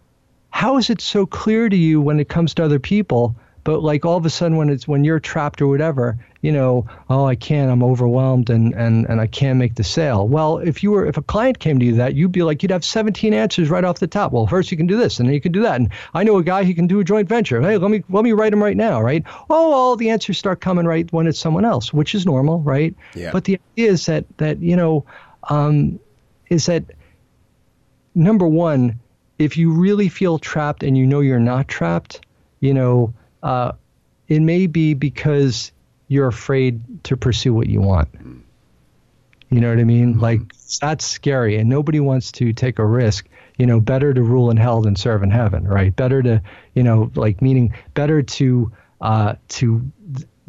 [0.51, 4.05] how is it so clear to you when it comes to other people but like
[4.05, 7.35] all of a sudden when it's when you're trapped or whatever you know oh i
[7.35, 10.27] can't i'm overwhelmed and and and i can't make the sale.
[10.27, 12.73] Well if you were if a client came to you that you'd be like you'd
[12.73, 14.33] have 17 answers right off the top.
[14.33, 15.77] Well first you can do this and then you can do that.
[15.77, 17.61] And i know a guy who can do a joint venture.
[17.63, 19.23] Hey let me let me write him right now right?
[19.49, 22.95] Oh all the answers start coming right when it's someone else which is normal right?
[23.15, 23.31] Yeah.
[23.33, 25.05] but the idea is that that you know
[25.49, 25.99] um,
[26.49, 26.85] is that
[28.15, 29.01] number one
[29.39, 32.21] if you really feel trapped and you know you're not trapped
[32.61, 33.73] you know uh,
[34.29, 35.73] it may be because
[36.09, 38.09] you're afraid to pursue what you want.
[39.51, 40.13] You know what I mean?
[40.13, 40.21] Mm-hmm.
[40.21, 40.41] Like
[40.81, 43.29] that's scary, and nobody wants to take a risk.
[43.59, 45.95] You know, better to rule in hell than serve in heaven, right?
[45.95, 46.43] Better to,
[46.75, 48.73] you know, like meaning better to
[49.03, 49.93] uh, to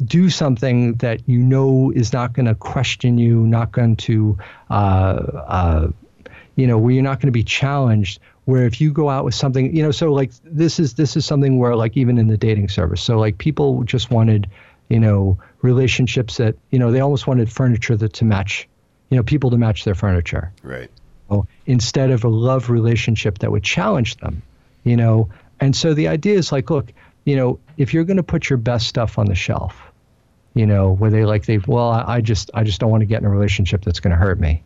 [0.04, 4.38] do something that you know is not going to question you, not going to,
[4.70, 4.72] uh,
[5.46, 5.88] uh,
[6.56, 8.20] you know, where you're not going to be challenged.
[8.44, 11.24] Where if you go out with something, you know, so like this is this is
[11.24, 14.48] something where like even in the dating service, so like people just wanted,
[14.88, 18.68] you know, relationships that you know they almost wanted furniture that to match,
[19.08, 20.52] you know, people to match their furniture.
[20.62, 20.90] Right.
[21.30, 24.42] know, instead of a love relationship that would challenge them,
[24.82, 25.30] you know.
[25.60, 26.92] And so the idea is like, look,
[27.24, 29.80] you know, if you're going to put your best stuff on the shelf,
[30.54, 33.06] you know, where they like they, well, I, I just, I just don't want to
[33.06, 34.62] get in a relationship that's going to hurt me.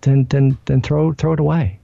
[0.00, 1.78] Then, then, then throw, throw it away,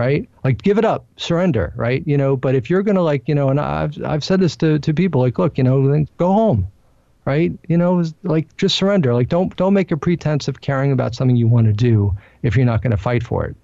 [0.00, 0.26] right?
[0.44, 2.02] Like give it up, surrender, right?
[2.06, 2.34] You know.
[2.34, 5.20] But if you're to like, you know, and I've, I've said this to, to people,
[5.20, 6.68] like, look, you know, go home,
[7.26, 7.52] right?
[7.68, 9.12] You know, like just surrender.
[9.12, 12.56] Like don't, don't make a pretense of caring about something you want to do if
[12.56, 13.56] you're not to fight for it,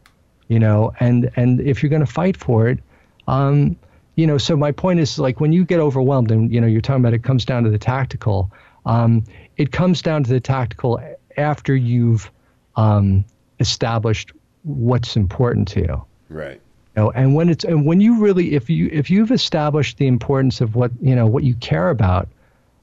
[0.48, 0.92] you know.
[1.00, 2.80] And, and if you're to fight for it,
[3.26, 3.76] um,
[4.16, 6.82] you know, so my point is like when you get overwhelmed and, you know, you're
[6.82, 8.52] talking about it comes down to the tactical,
[8.84, 9.24] um,
[9.56, 11.00] it comes down to the tactical
[11.38, 12.30] after you've
[12.76, 13.24] um,
[13.58, 14.32] established
[14.64, 16.05] what's important to you.
[16.28, 16.60] Right.
[16.96, 20.06] You know, and when it's and when you really if you if you've established the
[20.06, 22.28] importance of what you know what you care about,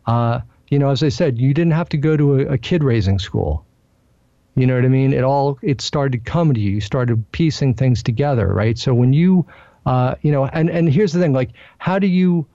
[0.05, 2.83] uh, you know, as I said, you didn't have to go to a, a kid
[2.83, 3.65] raising school.
[4.55, 5.13] You know what I mean?
[5.13, 6.71] It all it started coming to you.
[6.71, 8.77] You started piecing things together, right?
[8.77, 9.47] So when you
[9.85, 12.45] uh, you know, and and here's the thing, like, how do you,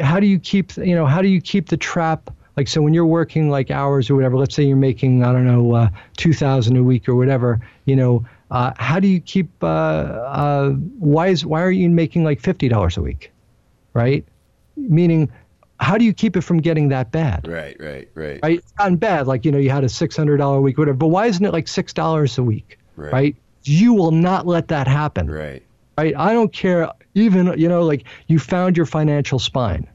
[0.00, 2.30] how do you keep, you know, how do you keep the trap?
[2.56, 5.46] Like, so when you're working like hours or whatever, let's say you're making, I don't
[5.46, 9.50] know, uh, two thousand a week or whatever, you know, uh, how do you keep?
[9.62, 13.30] Uh, uh, why is why are you making like fifty dollars a week,
[13.92, 14.24] right?
[14.76, 15.30] Meaning,
[15.80, 17.46] how do you keep it from getting that bad?
[17.46, 18.40] Right, right, right.
[18.42, 19.26] Right, it's gotten bad.
[19.26, 20.96] Like you know, you had a six hundred dollar a week, whatever.
[20.96, 22.78] But why isn't it like six dollars a week?
[22.96, 23.12] Right.
[23.12, 23.36] right?
[23.64, 25.62] You will not let that happen Right.
[25.98, 26.14] right?
[26.16, 26.90] I don't care.
[27.14, 29.86] Even you know, like you found your financial spine,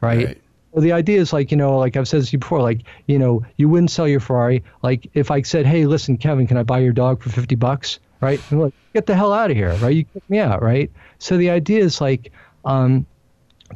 [0.00, 0.26] right?
[0.26, 0.40] Right.
[0.76, 3.68] The idea is like you know, like I've said this before, like you know, you
[3.68, 4.62] wouldn't sell your Ferrari.
[4.82, 7.98] Like if I said, hey, listen, Kevin, can I buy your dog for fifty bucks?
[8.20, 8.40] Right?
[8.50, 9.96] And like, get the hell out of here, right?
[9.96, 10.90] You kick me out, right?
[11.18, 12.32] So the idea is like,
[12.64, 13.06] um,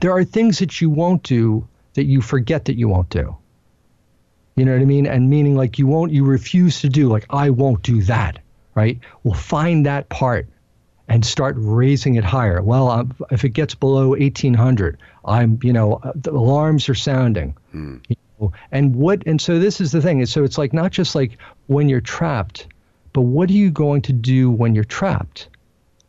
[0.01, 3.37] there are things that you won't do that you forget that you won't do.
[4.57, 5.07] You know what I mean?
[5.07, 8.39] And meaning like you won't, you refuse to do, like, I won't do that,
[8.75, 8.99] right?
[9.23, 10.49] Well, find that part
[11.09, 12.63] and start raising it higher.
[12.63, 17.57] Well, um, if it gets below 1800, I'm, you know, uh, the alarms are sounding.
[18.09, 20.25] You know, and what, and so this is the thing.
[20.27, 22.67] So it's like not just like when you're trapped,
[23.13, 25.49] but what are you going to do when you're trapped?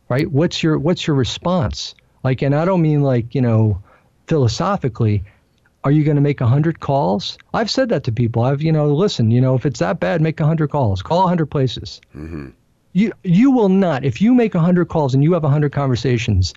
[0.08, 0.30] Right?
[0.30, 1.94] What's your, what's your response?
[2.22, 3.82] Like, and I don't mean like, you know,
[4.26, 5.24] philosophically,
[5.84, 7.38] are you going to make 100 calls?
[7.54, 8.42] I've said that to people.
[8.42, 11.00] I've, you know, listen, you know, if it's that bad, make 100 calls.
[11.00, 12.00] Call 100 places.
[12.92, 16.54] You you will not if you make 100 calls and you have 100 conversations,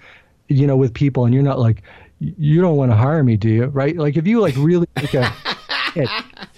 [0.48, 1.84] you know, with people and you're not like
[2.20, 3.66] you don't want to hire me, do you?
[3.66, 3.96] Right?
[3.96, 5.30] Like if you like really make a
[5.94, 6.10] hit,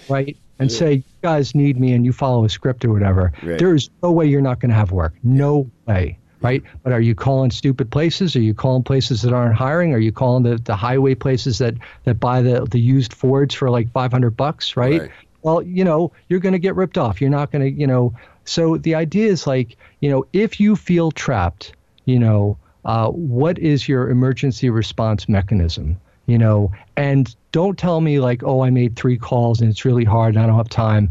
[0.08, 0.36] right?
[0.58, 3.58] And say you guys need me and you follow a script or whatever, Right.
[3.58, 5.14] there is no way you're not going to have work.
[5.22, 6.18] No way.
[6.40, 6.62] Right?
[6.82, 8.34] But are you calling stupid places?
[8.34, 9.92] Are you calling places that aren't hiring?
[9.94, 13.70] Are you calling the, the highway places that, that buy the, the used Fords for
[13.70, 14.76] like 500 bucks?
[14.76, 15.02] Right?
[15.02, 15.10] Right.
[15.42, 17.20] Well, you know, you're going to get ripped off.
[17.20, 18.14] You're not going to, you know.
[18.44, 21.74] So the idea is like, you know, if you feel trapped,
[22.06, 26.00] you know, uh, what is your emergency response mechanism?
[26.26, 30.04] You know, and don't tell me like, oh, I made three calls and it's really
[30.04, 31.10] hard and I don't have time.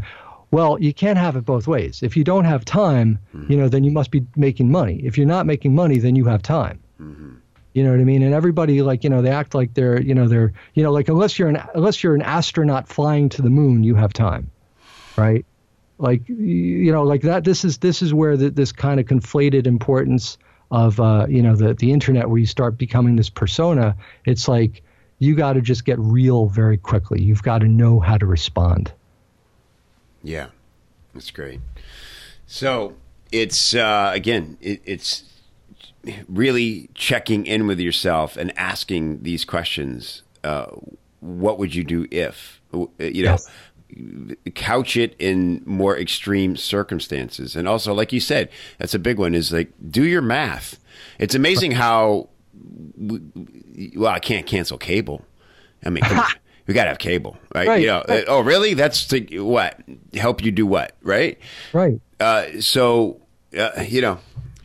[0.50, 2.02] Well, you can't have it both ways.
[2.02, 3.18] If you don't have time,
[3.48, 5.00] you know, then you must be making money.
[5.04, 6.80] If you're not making money, then you have time.
[7.74, 8.22] You know what I mean?
[8.22, 11.08] And everybody like, you know, they act like they're, you know, they're, you know, like
[11.08, 14.50] unless you're an unless you're an astronaut flying to the moon, you have time.
[15.16, 15.46] Right?
[15.98, 19.66] Like you know, like that this is this is where the, this kind of conflated
[19.66, 20.36] importance
[20.72, 23.94] of uh, you know, the the internet where you start becoming this persona,
[24.24, 24.82] it's like
[25.18, 27.22] you got to just get real very quickly.
[27.22, 28.90] You've got to know how to respond.
[30.24, 30.46] Yeah,
[31.14, 31.60] that's great.
[32.46, 32.94] So
[33.30, 35.24] it's uh, again, it, it's
[36.26, 40.22] really checking in with yourself and asking these questions.
[40.42, 40.66] Uh,
[41.20, 42.62] what would you do if
[42.98, 43.36] you know?
[44.54, 49.34] Couch it in more extreme circumstances, and also, like you said, that's a big one.
[49.34, 50.78] Is like do your math.
[51.18, 52.28] It's amazing how
[52.96, 55.24] well I can't cancel cable.
[55.84, 56.04] I mean,
[56.66, 57.68] we gotta have cable, right?
[57.68, 57.80] Right.
[57.82, 58.74] You know, uh, oh really?
[58.74, 59.80] That's to what
[60.14, 61.38] help you do what, right?
[61.72, 62.00] Right.
[62.20, 63.20] Uh, so
[63.56, 64.18] uh, you know,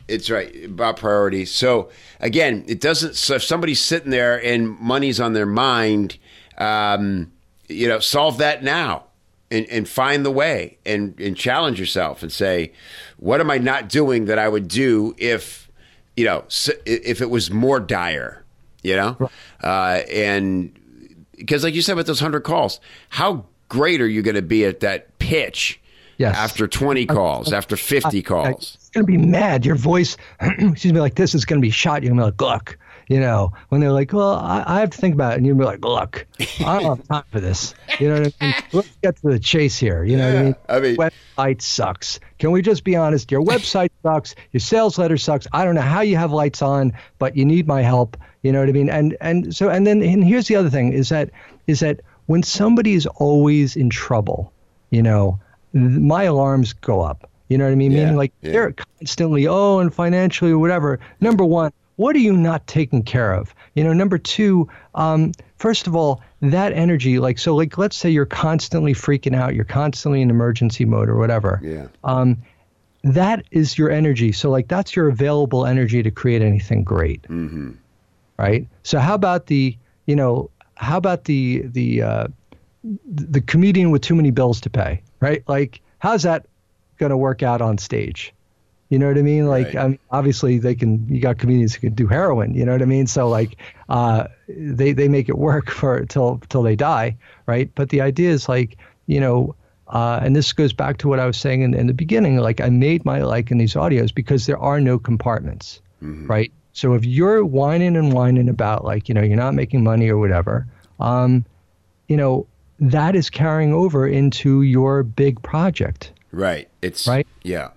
[0.06, 1.52] it's right about priorities.
[1.52, 3.16] So again, it doesn't.
[3.16, 6.18] So if somebody's sitting there and money's on their mind,
[6.56, 7.32] um,
[7.68, 9.04] you know, solve that now.
[9.50, 12.72] And, and find the way and, and challenge yourself and say,
[13.16, 15.70] what am I not doing that I would do if,
[16.18, 16.44] you know,
[16.84, 18.44] if it was more dire,
[18.82, 19.30] you know?
[19.62, 20.78] Uh, and
[21.34, 22.78] because like you said with those 100 calls,
[23.08, 25.80] how great are you going to be at that pitch
[26.18, 26.36] Yes.
[26.36, 28.74] after 20 calls, after 50 calls?
[28.74, 29.64] It's going to be mad.
[29.64, 32.02] Your voice, excuse me, like this is going to be shot.
[32.02, 32.78] You're going to be like, look,
[33.08, 35.36] you know, when they're like, well, I, I have to think about it.
[35.38, 36.26] And you'll be like, look,
[36.60, 37.74] I don't have time for this.
[37.98, 38.54] You know what I mean?
[38.72, 40.04] Let's get to the chase here.
[40.04, 40.56] You know what I mean?
[40.68, 42.20] I mean- website sucks.
[42.38, 43.30] Can we just be honest?
[43.32, 44.34] Your website sucks.
[44.52, 45.46] Your sales letter sucks.
[45.52, 48.16] I don't know how you have lights on, but you need my help.
[48.42, 48.88] You know what I mean?
[48.88, 51.30] And and so and then and here's the other thing is that
[51.66, 54.52] is that when somebody is always in trouble,
[54.90, 55.40] you know,
[55.72, 57.28] th- my alarms go up.
[57.48, 57.92] You know what I mean?
[57.92, 58.52] Yeah, Meaning like yeah.
[58.52, 61.00] they're constantly, oh, and financially or whatever.
[61.20, 63.52] Number one, what are you not taking care of?
[63.74, 68.08] You know, number two, um, first of all, that energy, like, so, like, let's say
[68.08, 71.60] you're constantly freaking out, you're constantly in emergency mode or whatever.
[71.60, 71.88] Yeah.
[72.04, 72.38] Um,
[73.02, 74.30] that is your energy.
[74.30, 77.22] So, like, that's your available energy to create anything great.
[77.22, 77.72] Mm-hmm.
[78.38, 78.68] Right.
[78.84, 79.76] So, how about the,
[80.06, 82.28] you know, how about the, the, uh,
[83.06, 85.42] the comedian with too many bills to pay, right?
[85.48, 86.46] Like, how's that
[86.98, 88.32] going to work out on stage?
[88.88, 89.46] You know what I mean?
[89.46, 89.76] Like, Right.
[89.76, 91.06] I mean, obviously they can.
[91.08, 92.54] You got comedians who can do heroin.
[92.54, 93.06] You know what I mean?
[93.06, 93.56] So like,
[93.88, 97.16] uh, they they make it work for till till they die,
[97.46, 97.70] right?
[97.74, 99.54] But the idea is like, you know,
[99.88, 102.38] uh, and this goes back to what I was saying in, in the beginning.
[102.38, 106.52] Like, I made my like in these audios because there are no compartments, right?
[106.78, 110.16] So if you're whining and whining about like, you know, you're not making money or
[110.16, 110.64] whatever,
[111.00, 111.44] um,
[112.06, 112.46] you know,
[112.78, 116.12] that is carrying over into your big project.
[116.30, 116.68] Right.
[116.80, 117.26] It's Right?
[117.42, 117.70] Yeah.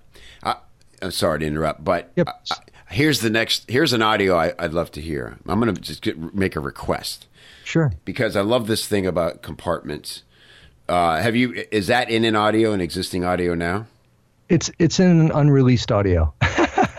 [1.01, 2.27] I'm sorry to interrupt, but Yep.
[2.29, 3.69] I- I- here's the next.
[3.69, 5.37] Here's an audio I, I'd love to hear.
[5.47, 7.27] I'm going to just get, make a request
[7.63, 7.91] Sure.
[8.05, 10.23] because I love this thing about compartments.
[10.89, 11.63] Uh, have you?
[11.71, 13.85] Is that in an audio, an existing audio now?
[14.49, 16.33] It's it's in an unreleased audio.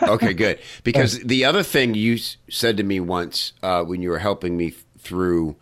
[0.01, 0.59] Okay, good.
[0.83, 2.17] Because the other thing you
[2.49, 5.55] said to me once uh, when you were helping me through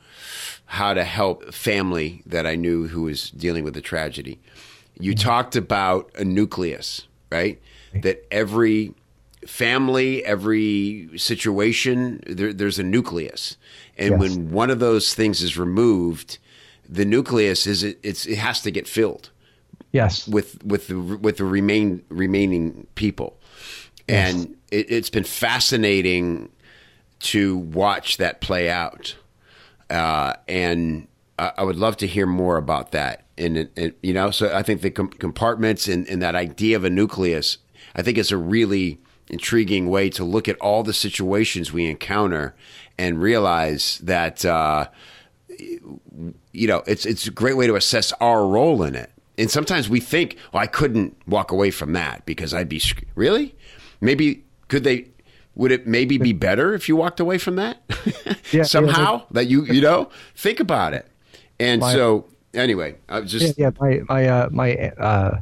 [0.66, 4.39] how to help family that I knew who was dealing with a tragedy,
[5.00, 7.62] you talked about a nucleus, right?
[7.94, 8.94] That every
[9.46, 13.58] family, every situation, there, there's a nucleus,
[13.98, 14.20] and Yes.
[14.20, 16.38] when one of those things is removed,
[16.88, 19.30] the nucleus is it, it's it has to get filled
[19.92, 20.28] yes.
[20.28, 23.38] with with the with the remain remaining people,
[24.08, 26.50] and it, it's been fascinating
[27.20, 29.16] to watch that play out,
[29.89, 33.26] uh, and I, I would love to hear more about that.
[33.38, 36.84] And, and you know, so I think the com- compartments and, and that idea of
[36.84, 37.58] a nucleus,
[37.96, 42.56] I think it's a really intriguing way to look at all the situations we encounter
[42.98, 44.46] and realize that.
[44.46, 44.88] Uh,
[46.54, 49.12] you know, it's it's a great way to assess our role in it.
[49.38, 53.04] And sometimes we think, well, I couldn't walk away from that because I'd be sc-
[53.16, 53.56] really.
[54.00, 55.08] Maybe could they?
[55.56, 57.82] Would it maybe be better if you walked away from that
[58.54, 59.24] Yeah, somehow?
[59.32, 61.06] that you you know think about it.
[61.60, 63.72] And My- so anyway, I was just Yeah, yeah.
[63.80, 65.42] My my uh, my uh,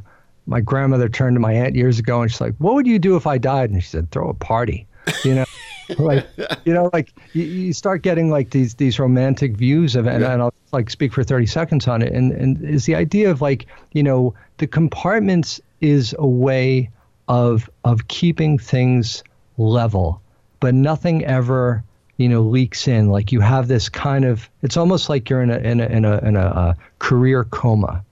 [0.50, 3.14] my grandmother turned to my aunt years ago and she's like, "What would you do
[3.16, 4.86] if I died?" And she said, "Throw a party."
[5.24, 5.44] You know,
[5.98, 6.26] like
[6.64, 10.24] you know, like you, you start getting like these these romantic views of it, and,
[10.24, 12.12] and I'll like speak for thirty seconds on it.
[12.12, 16.90] And and is the idea of like you know the compartments is a way
[17.28, 19.22] of of keeping things
[19.56, 20.20] level,
[20.58, 21.84] but nothing ever
[22.16, 23.08] you know leaks in.
[23.08, 26.04] Like you have this kind of it's almost like you're in a in a in
[26.04, 28.04] a, in a, uh career coma,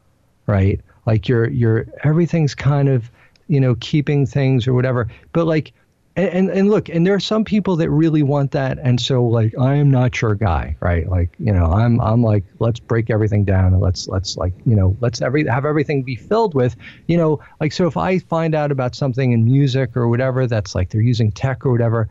[0.47, 0.81] right?
[1.09, 3.11] Like you're you're everything's kind of
[3.49, 5.73] you know keeping things or whatever, but like.
[6.17, 9.57] And, and, look, and there are some people that really want that, and so like
[9.57, 11.09] I am not your guy, right?
[11.09, 14.75] Like you know, I'm I'm like let's break everything down and let's let's like you
[14.75, 16.75] know let's every have everything be filled with,
[17.07, 20.75] you know, like so if I find out about something in music or whatever that's
[20.75, 22.09] like they're using tech or whatever,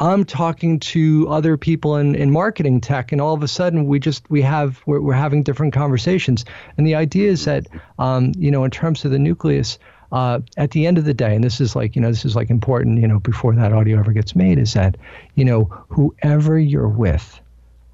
[0.00, 4.00] I'm talking to other people in, in marketing tech, and all of a sudden we
[4.00, 6.44] just we have we're, we're having different conversations.
[6.76, 7.66] And the idea is that
[7.98, 9.78] um, you know in terms of the nucleus,
[10.10, 12.34] uh, at the end of the day, and this is like you know this is
[12.34, 14.96] like important you know before that audio ever gets made, is that
[15.36, 17.40] you know whoever you're with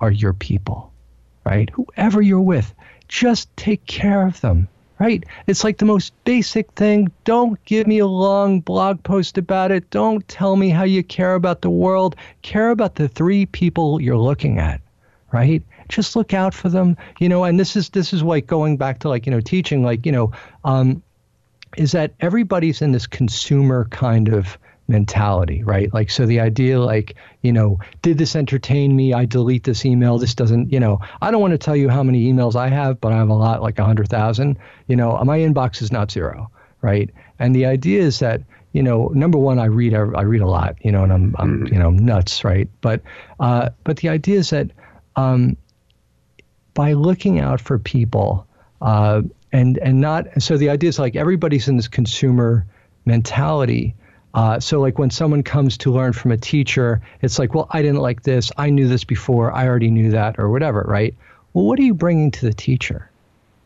[0.00, 0.92] are your people,
[1.44, 1.68] right?
[1.70, 2.74] Whoever you're with,
[3.08, 4.68] just take care of them
[5.00, 5.24] right?
[5.46, 7.10] It's like the most basic thing.
[7.24, 9.88] Don't give me a long blog post about it.
[9.90, 12.14] Don't tell me how you care about the world.
[12.42, 14.80] Care about the three people you're looking at,
[15.32, 15.62] right?
[15.88, 17.44] Just look out for them, you know.
[17.44, 20.12] And this is this is like going back to like you know teaching, like you
[20.12, 20.32] know,
[20.64, 21.02] um,
[21.78, 24.58] is that everybody's in this consumer kind of
[24.90, 25.92] mentality, right?
[25.94, 29.14] Like, so the idea, like, you know, did this entertain me?
[29.14, 30.18] I delete this email.
[30.18, 33.00] This doesn't, you know, I don't want to tell you how many emails I have,
[33.00, 34.58] but I have a lot, like a hundred thousand.
[34.88, 36.50] You know, my inbox is not zero,
[36.82, 37.08] right?
[37.38, 38.42] And the idea is that,
[38.72, 41.66] you know, number one, I read, I read a lot, you know, and I'm, I'm,
[41.68, 42.68] you know, nuts, right?
[42.82, 43.00] But,
[43.40, 44.70] uh, but the idea is that,
[45.16, 45.56] um,
[46.74, 48.46] by looking out for people
[48.80, 49.22] uh,
[49.52, 52.66] and and not so the idea is like everybody's in this consumer
[53.04, 53.94] mentality.
[54.34, 57.82] Uh, so like when someone comes to learn from a teacher, it's like, well, I
[57.82, 58.52] didn't like this.
[58.56, 59.52] I knew this before.
[59.52, 61.14] I already knew that, or whatever, right?
[61.52, 63.10] Well, what are you bringing to the teacher,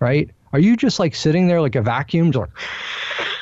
[0.01, 0.31] right?
[0.53, 2.33] Are you just like sitting there like a vacuum,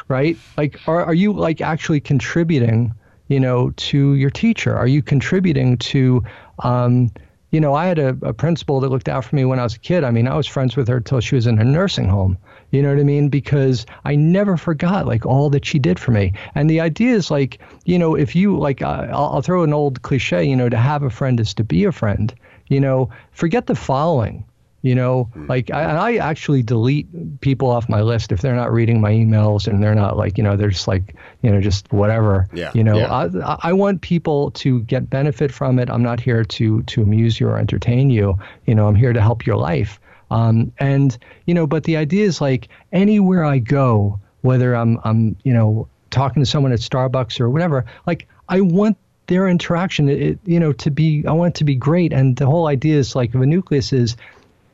[0.08, 0.36] right?
[0.56, 2.94] Like, are are you like actually contributing,
[3.28, 4.74] you know, to your teacher?
[4.76, 6.24] Are you contributing to
[6.60, 7.10] um,
[7.52, 9.76] you know, I had a, a principal that looked out for me when I was
[9.76, 10.04] a kid.
[10.04, 12.38] I mean, I was friends with her till she was in her nursing home.
[12.72, 13.28] You know what I mean?
[13.28, 16.32] Because I never forgot like all that she did for me.
[16.54, 19.74] And the idea is like, you know, if you like, uh, I'll, I'll throw an
[19.74, 22.34] old cliche, you know, to have a friend is to be a friend.
[22.68, 24.44] You know, forget the following.
[24.80, 25.46] You know, hmm.
[25.46, 29.68] like I, I actually delete people off my list if they're not reading my emails
[29.68, 32.48] and they're not like, you know, they're just like, you know, just whatever.
[32.52, 32.72] Yeah.
[32.74, 33.28] You know, yeah.
[33.46, 35.88] I, I want people to get benefit from it.
[35.88, 38.36] I'm not here to to amuse you or entertain you.
[38.66, 40.00] You know, I'm here to help your life.
[40.32, 45.36] Um, and you know, but the idea is like anywhere I go, whether I'm I'm
[45.44, 48.96] you know talking to someone at Starbucks or whatever, like I want
[49.26, 52.12] their interaction, it, you know, to be I want it to be great.
[52.12, 54.16] And the whole idea is like of a nucleus is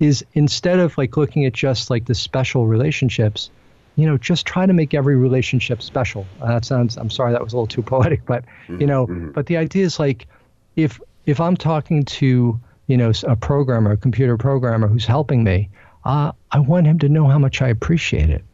[0.01, 3.51] is instead of like looking at just like the special relationships,
[3.97, 6.25] you know, just try to make every relationship special.
[6.41, 9.33] Uh, that sounds, I'm sorry, that was a little too poetic, but, you know, mm-hmm.
[9.33, 10.29] but the idea is like
[10.77, 15.71] if, if I'm talking to, you know, a programmer, a computer programmer who's helping me,
[16.05, 18.45] uh, I want him to know how much I appreciate it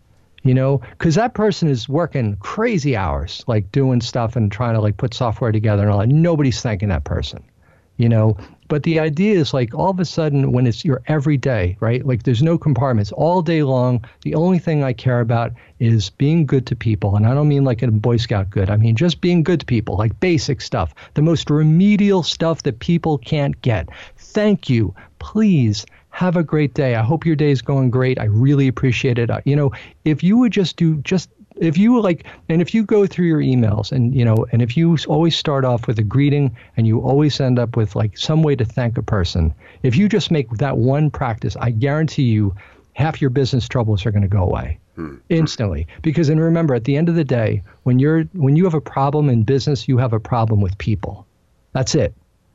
[0.44, 4.80] you know because that person is working crazy hours like doing stuff and trying to
[4.80, 6.08] like put software together and all that.
[6.08, 7.42] Nobody's thanking that person
[7.96, 8.36] you know
[8.68, 12.22] but the idea is like all of a sudden when it's your everyday right like
[12.22, 16.66] there's no compartments all day long the only thing i care about is being good
[16.66, 19.42] to people and i don't mean like a boy scout good i mean just being
[19.42, 24.68] good to people like basic stuff the most remedial stuff that people can't get thank
[24.68, 26.94] you please have a great day.
[26.94, 28.20] I hope your day is going great.
[28.20, 29.30] I really appreciate it.
[29.30, 29.72] Uh, you know,
[30.04, 33.40] if you would just do just if you like and if you go through your
[33.40, 37.00] emails and you know and if you always start off with a greeting and you
[37.00, 40.48] always end up with like some way to thank a person if you just make
[40.50, 42.54] that one practice i guarantee you
[42.94, 45.16] half your business troubles are going to go away hmm.
[45.28, 45.86] instantly.
[46.02, 48.80] Because and remember at the end of the day when you're when you have a
[48.80, 51.26] problem in business you have a problem with people.
[51.72, 52.14] That's it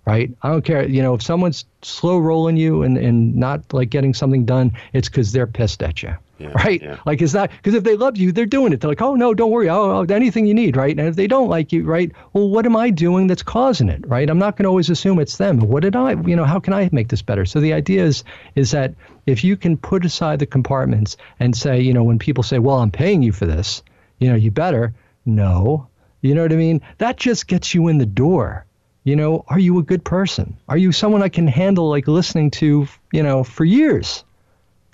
[0.09, 3.89] right i don't care you know if someone's slow rolling you and and not like
[3.89, 6.81] getting something done it's because they're pissed at you yeah, right?
[6.81, 6.97] Yeah.
[7.05, 8.79] Like, is that because if they love you, they're doing it.
[8.79, 10.97] They're like, oh no, don't worry, oh, oh, anything you need, right?
[10.97, 12.11] And if they don't like you, right?
[12.33, 14.29] Well, what am I doing that's causing it, right?
[14.29, 15.59] I'm not going to always assume it's them.
[15.59, 17.45] What did I, you know, how can I make this better?
[17.45, 18.23] So the idea is,
[18.55, 18.95] is that
[19.25, 22.77] if you can put aside the compartments and say, you know, when people say, well,
[22.77, 23.83] I'm paying you for this,
[24.17, 24.93] you know, you better,
[25.25, 25.87] no,
[26.21, 26.81] you know what I mean?
[26.97, 28.65] That just gets you in the door.
[29.03, 30.57] You know, are you a good person?
[30.67, 34.23] Are you someone I can handle like listening to, you know, for years?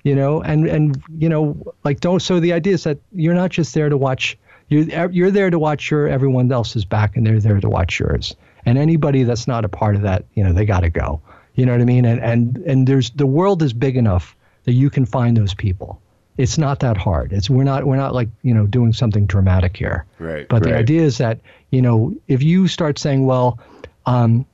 [0.06, 3.50] you know and and you know like don't so the idea is that you're not
[3.50, 4.38] just there to watch
[4.68, 8.36] You're you're there to watch your everyone else's back and they're there to watch yours
[8.64, 11.20] and anybody that's not a part of that you know they got to go
[11.56, 14.74] you know what i mean and and and there's the world is big enough that
[14.74, 16.00] you can find those people
[16.36, 19.76] it's not that hard it's we're not we're not like you know doing something dramatic
[19.76, 20.70] here right but right.
[20.70, 23.58] the idea is that you know if you start saying well
[24.06, 24.46] um,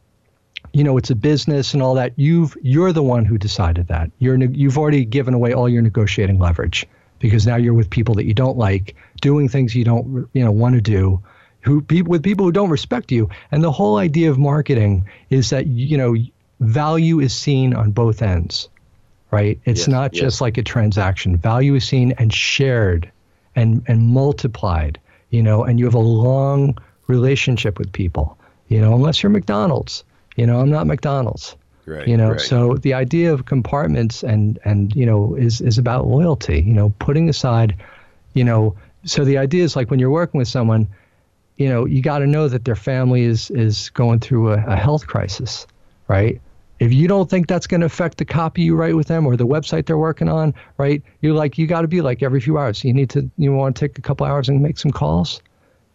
[0.73, 2.13] you know it's a business and all that.
[2.17, 4.11] You've you're the one who decided that.
[4.19, 6.87] You're you've already given away all your negotiating leverage
[7.19, 10.51] because now you're with people that you don't like doing things you don't you know
[10.51, 11.23] want to do
[11.61, 13.29] who people with people who don't respect you.
[13.51, 16.17] And the whole idea of marketing is that you know
[16.61, 18.69] value is seen on both ends
[19.33, 19.59] right?
[19.65, 20.21] It's yes, not yes.
[20.21, 21.39] just like a transaction.
[21.39, 23.11] Value is seen and shared
[23.57, 24.99] and and multiplied
[25.31, 28.39] you know and you have a long relationship with people
[28.73, 30.05] you know unless you're McDonald's
[30.37, 31.57] you know, I'm not McDonald's.
[31.85, 32.41] Right, you know, right.
[32.41, 36.61] so the idea of compartments and and you know is is about loyalty.
[36.61, 37.77] You know, putting aside,
[38.35, 40.87] you know, so the idea is like when you're working with someone,
[41.57, 44.77] you know, you got to know that their family is is going through a, a
[44.77, 45.67] health crisis,
[46.07, 46.41] right?
[46.79, 49.37] If you don't think that's going to affect the copy you write with them or
[49.37, 51.03] the website they're working on, right?
[51.21, 52.85] You're like you got to be like every few hours.
[52.85, 55.43] You need to you want to take a couple hours and make some calls.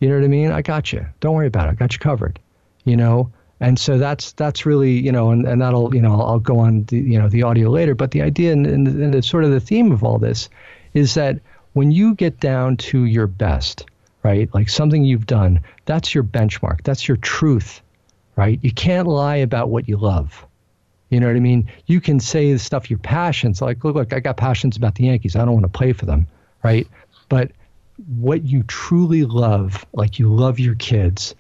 [0.02, 0.52] You know what I mean?
[0.52, 1.06] I got you.
[1.22, 1.72] Don't worry about it.
[1.72, 2.40] I got you covered.
[2.88, 6.40] You know, and so that's that's really you know and, and that'll you know I'll
[6.40, 7.96] go on the you know the audio later.
[7.96, 10.50] But the idea and, and, the sort of the theme of all this
[10.94, 11.40] is that
[11.74, 13.86] when you get down to your best
[14.24, 16.84] right like something you've done that's your benchmark.
[16.84, 17.82] That's your truth
[18.36, 18.60] right?
[18.62, 20.46] You can't lie about what you love.
[21.10, 21.72] You know what I mean?
[21.88, 25.06] You can say the stuff your passions like look look I got passions about the
[25.06, 25.36] Yankees.
[25.36, 26.28] I don't want to play for them
[26.64, 26.88] right?
[27.30, 27.52] But
[28.20, 31.34] what you truly love like you love your kids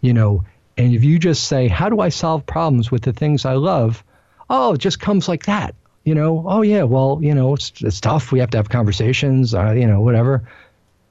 [0.00, 0.44] you know
[0.80, 4.02] and if you just say, How do I solve problems with the things I love?
[4.48, 5.74] Oh, it just comes like that.
[6.04, 8.32] you know, oh yeah, well, you know, it's, it's tough.
[8.32, 10.48] We have to have conversations, uh, you know, whatever,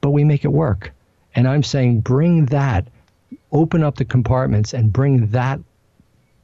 [0.00, 0.92] but we make it work.
[1.36, 2.88] And I'm saying bring that,
[3.52, 5.60] open up the compartments and bring that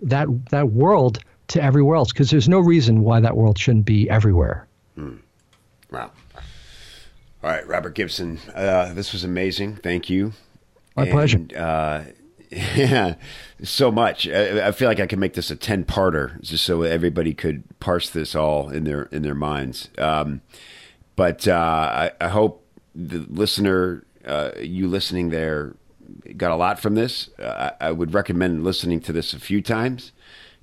[0.02, 4.08] that that world to everywhere else because there's no reason why that world shouldn't be
[4.08, 4.68] everywhere.
[4.96, 5.18] Mm.
[5.90, 6.12] Wow.
[7.42, 9.76] All right, Robert Gibson, uh, this was amazing.
[9.76, 10.32] Thank you.
[10.96, 11.46] My and, pleasure.
[11.56, 12.04] Uh,
[12.56, 13.16] yeah,
[13.62, 14.26] so much.
[14.26, 18.34] I, feel like I could make this a ten-parter, just so everybody could parse this
[18.34, 19.90] all in their in their minds.
[19.98, 20.40] Um,
[21.16, 25.74] but uh, I, I, hope the listener, uh, you listening there,
[26.36, 27.28] got a lot from this.
[27.38, 30.12] Uh, I would recommend listening to this a few times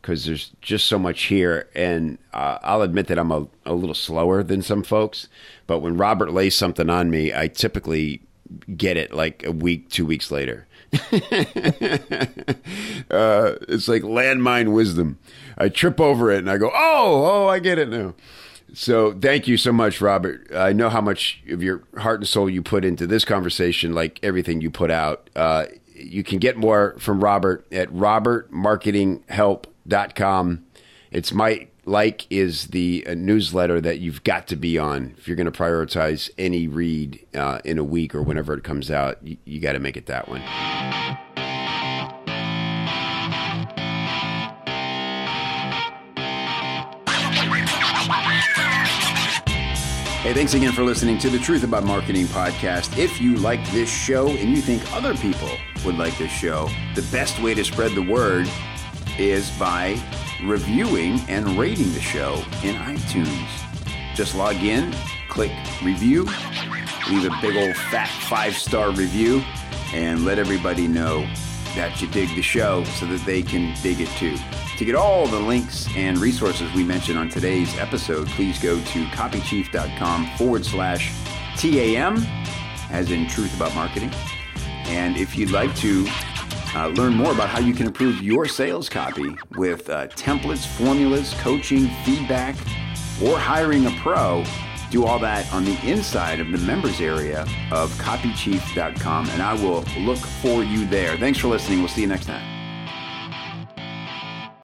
[0.01, 1.69] because there's just so much here.
[1.75, 5.27] And uh, I'll admit that I'm a, a little slower than some folks,
[5.67, 8.21] but when Robert lays something on me, I typically
[8.75, 10.67] get it like a week, two weeks later.
[13.11, 15.17] uh, it's like landmine wisdom.
[15.57, 18.13] I trip over it and I go, oh, oh, I get it now.
[18.73, 20.47] So thank you so much, Robert.
[20.53, 24.19] I know how much of your heart and soul you put into this conversation, like
[24.23, 25.29] everything you put out.
[25.35, 30.65] Uh, you can get more from Robert at robertmarketinghelp.com.
[31.11, 35.35] It's my like is the uh, newsletter that you've got to be on if you're
[35.35, 39.17] going to prioritize any read uh, in a week or whenever it comes out.
[39.25, 40.41] You, you got to make it that one.
[50.21, 52.97] Hey, thanks again for listening to the Truth About Marketing podcast.
[52.97, 55.49] If you like this show and you think other people
[55.83, 58.47] would like this show, the best way to spread the word
[59.19, 60.01] is by
[60.45, 63.47] reviewing and rating the show in iTunes.
[64.15, 64.93] Just log in,
[65.29, 65.51] click
[65.83, 66.23] review,
[67.09, 69.41] leave a big old fat five star review,
[69.93, 71.21] and let everybody know
[71.75, 74.37] that you dig the show so that they can dig it too.
[74.77, 79.05] To get all the links and resources we mentioned on today's episode, please go to
[79.05, 81.13] copychief.com forward slash
[81.57, 82.17] TAM,
[82.89, 84.11] as in Truth About Marketing.
[84.85, 86.05] And if you'd like to
[86.75, 91.33] uh, learn more about how you can improve your sales copy with uh, templates, formulas,
[91.35, 92.55] coaching, feedback,
[93.23, 94.43] or hiring a pro,
[94.89, 97.41] do all that on the inside of the members area
[97.71, 99.29] of copychief.com.
[99.29, 101.17] And I will look for you there.
[101.17, 101.79] Thanks for listening.
[101.79, 102.52] We'll see you next time.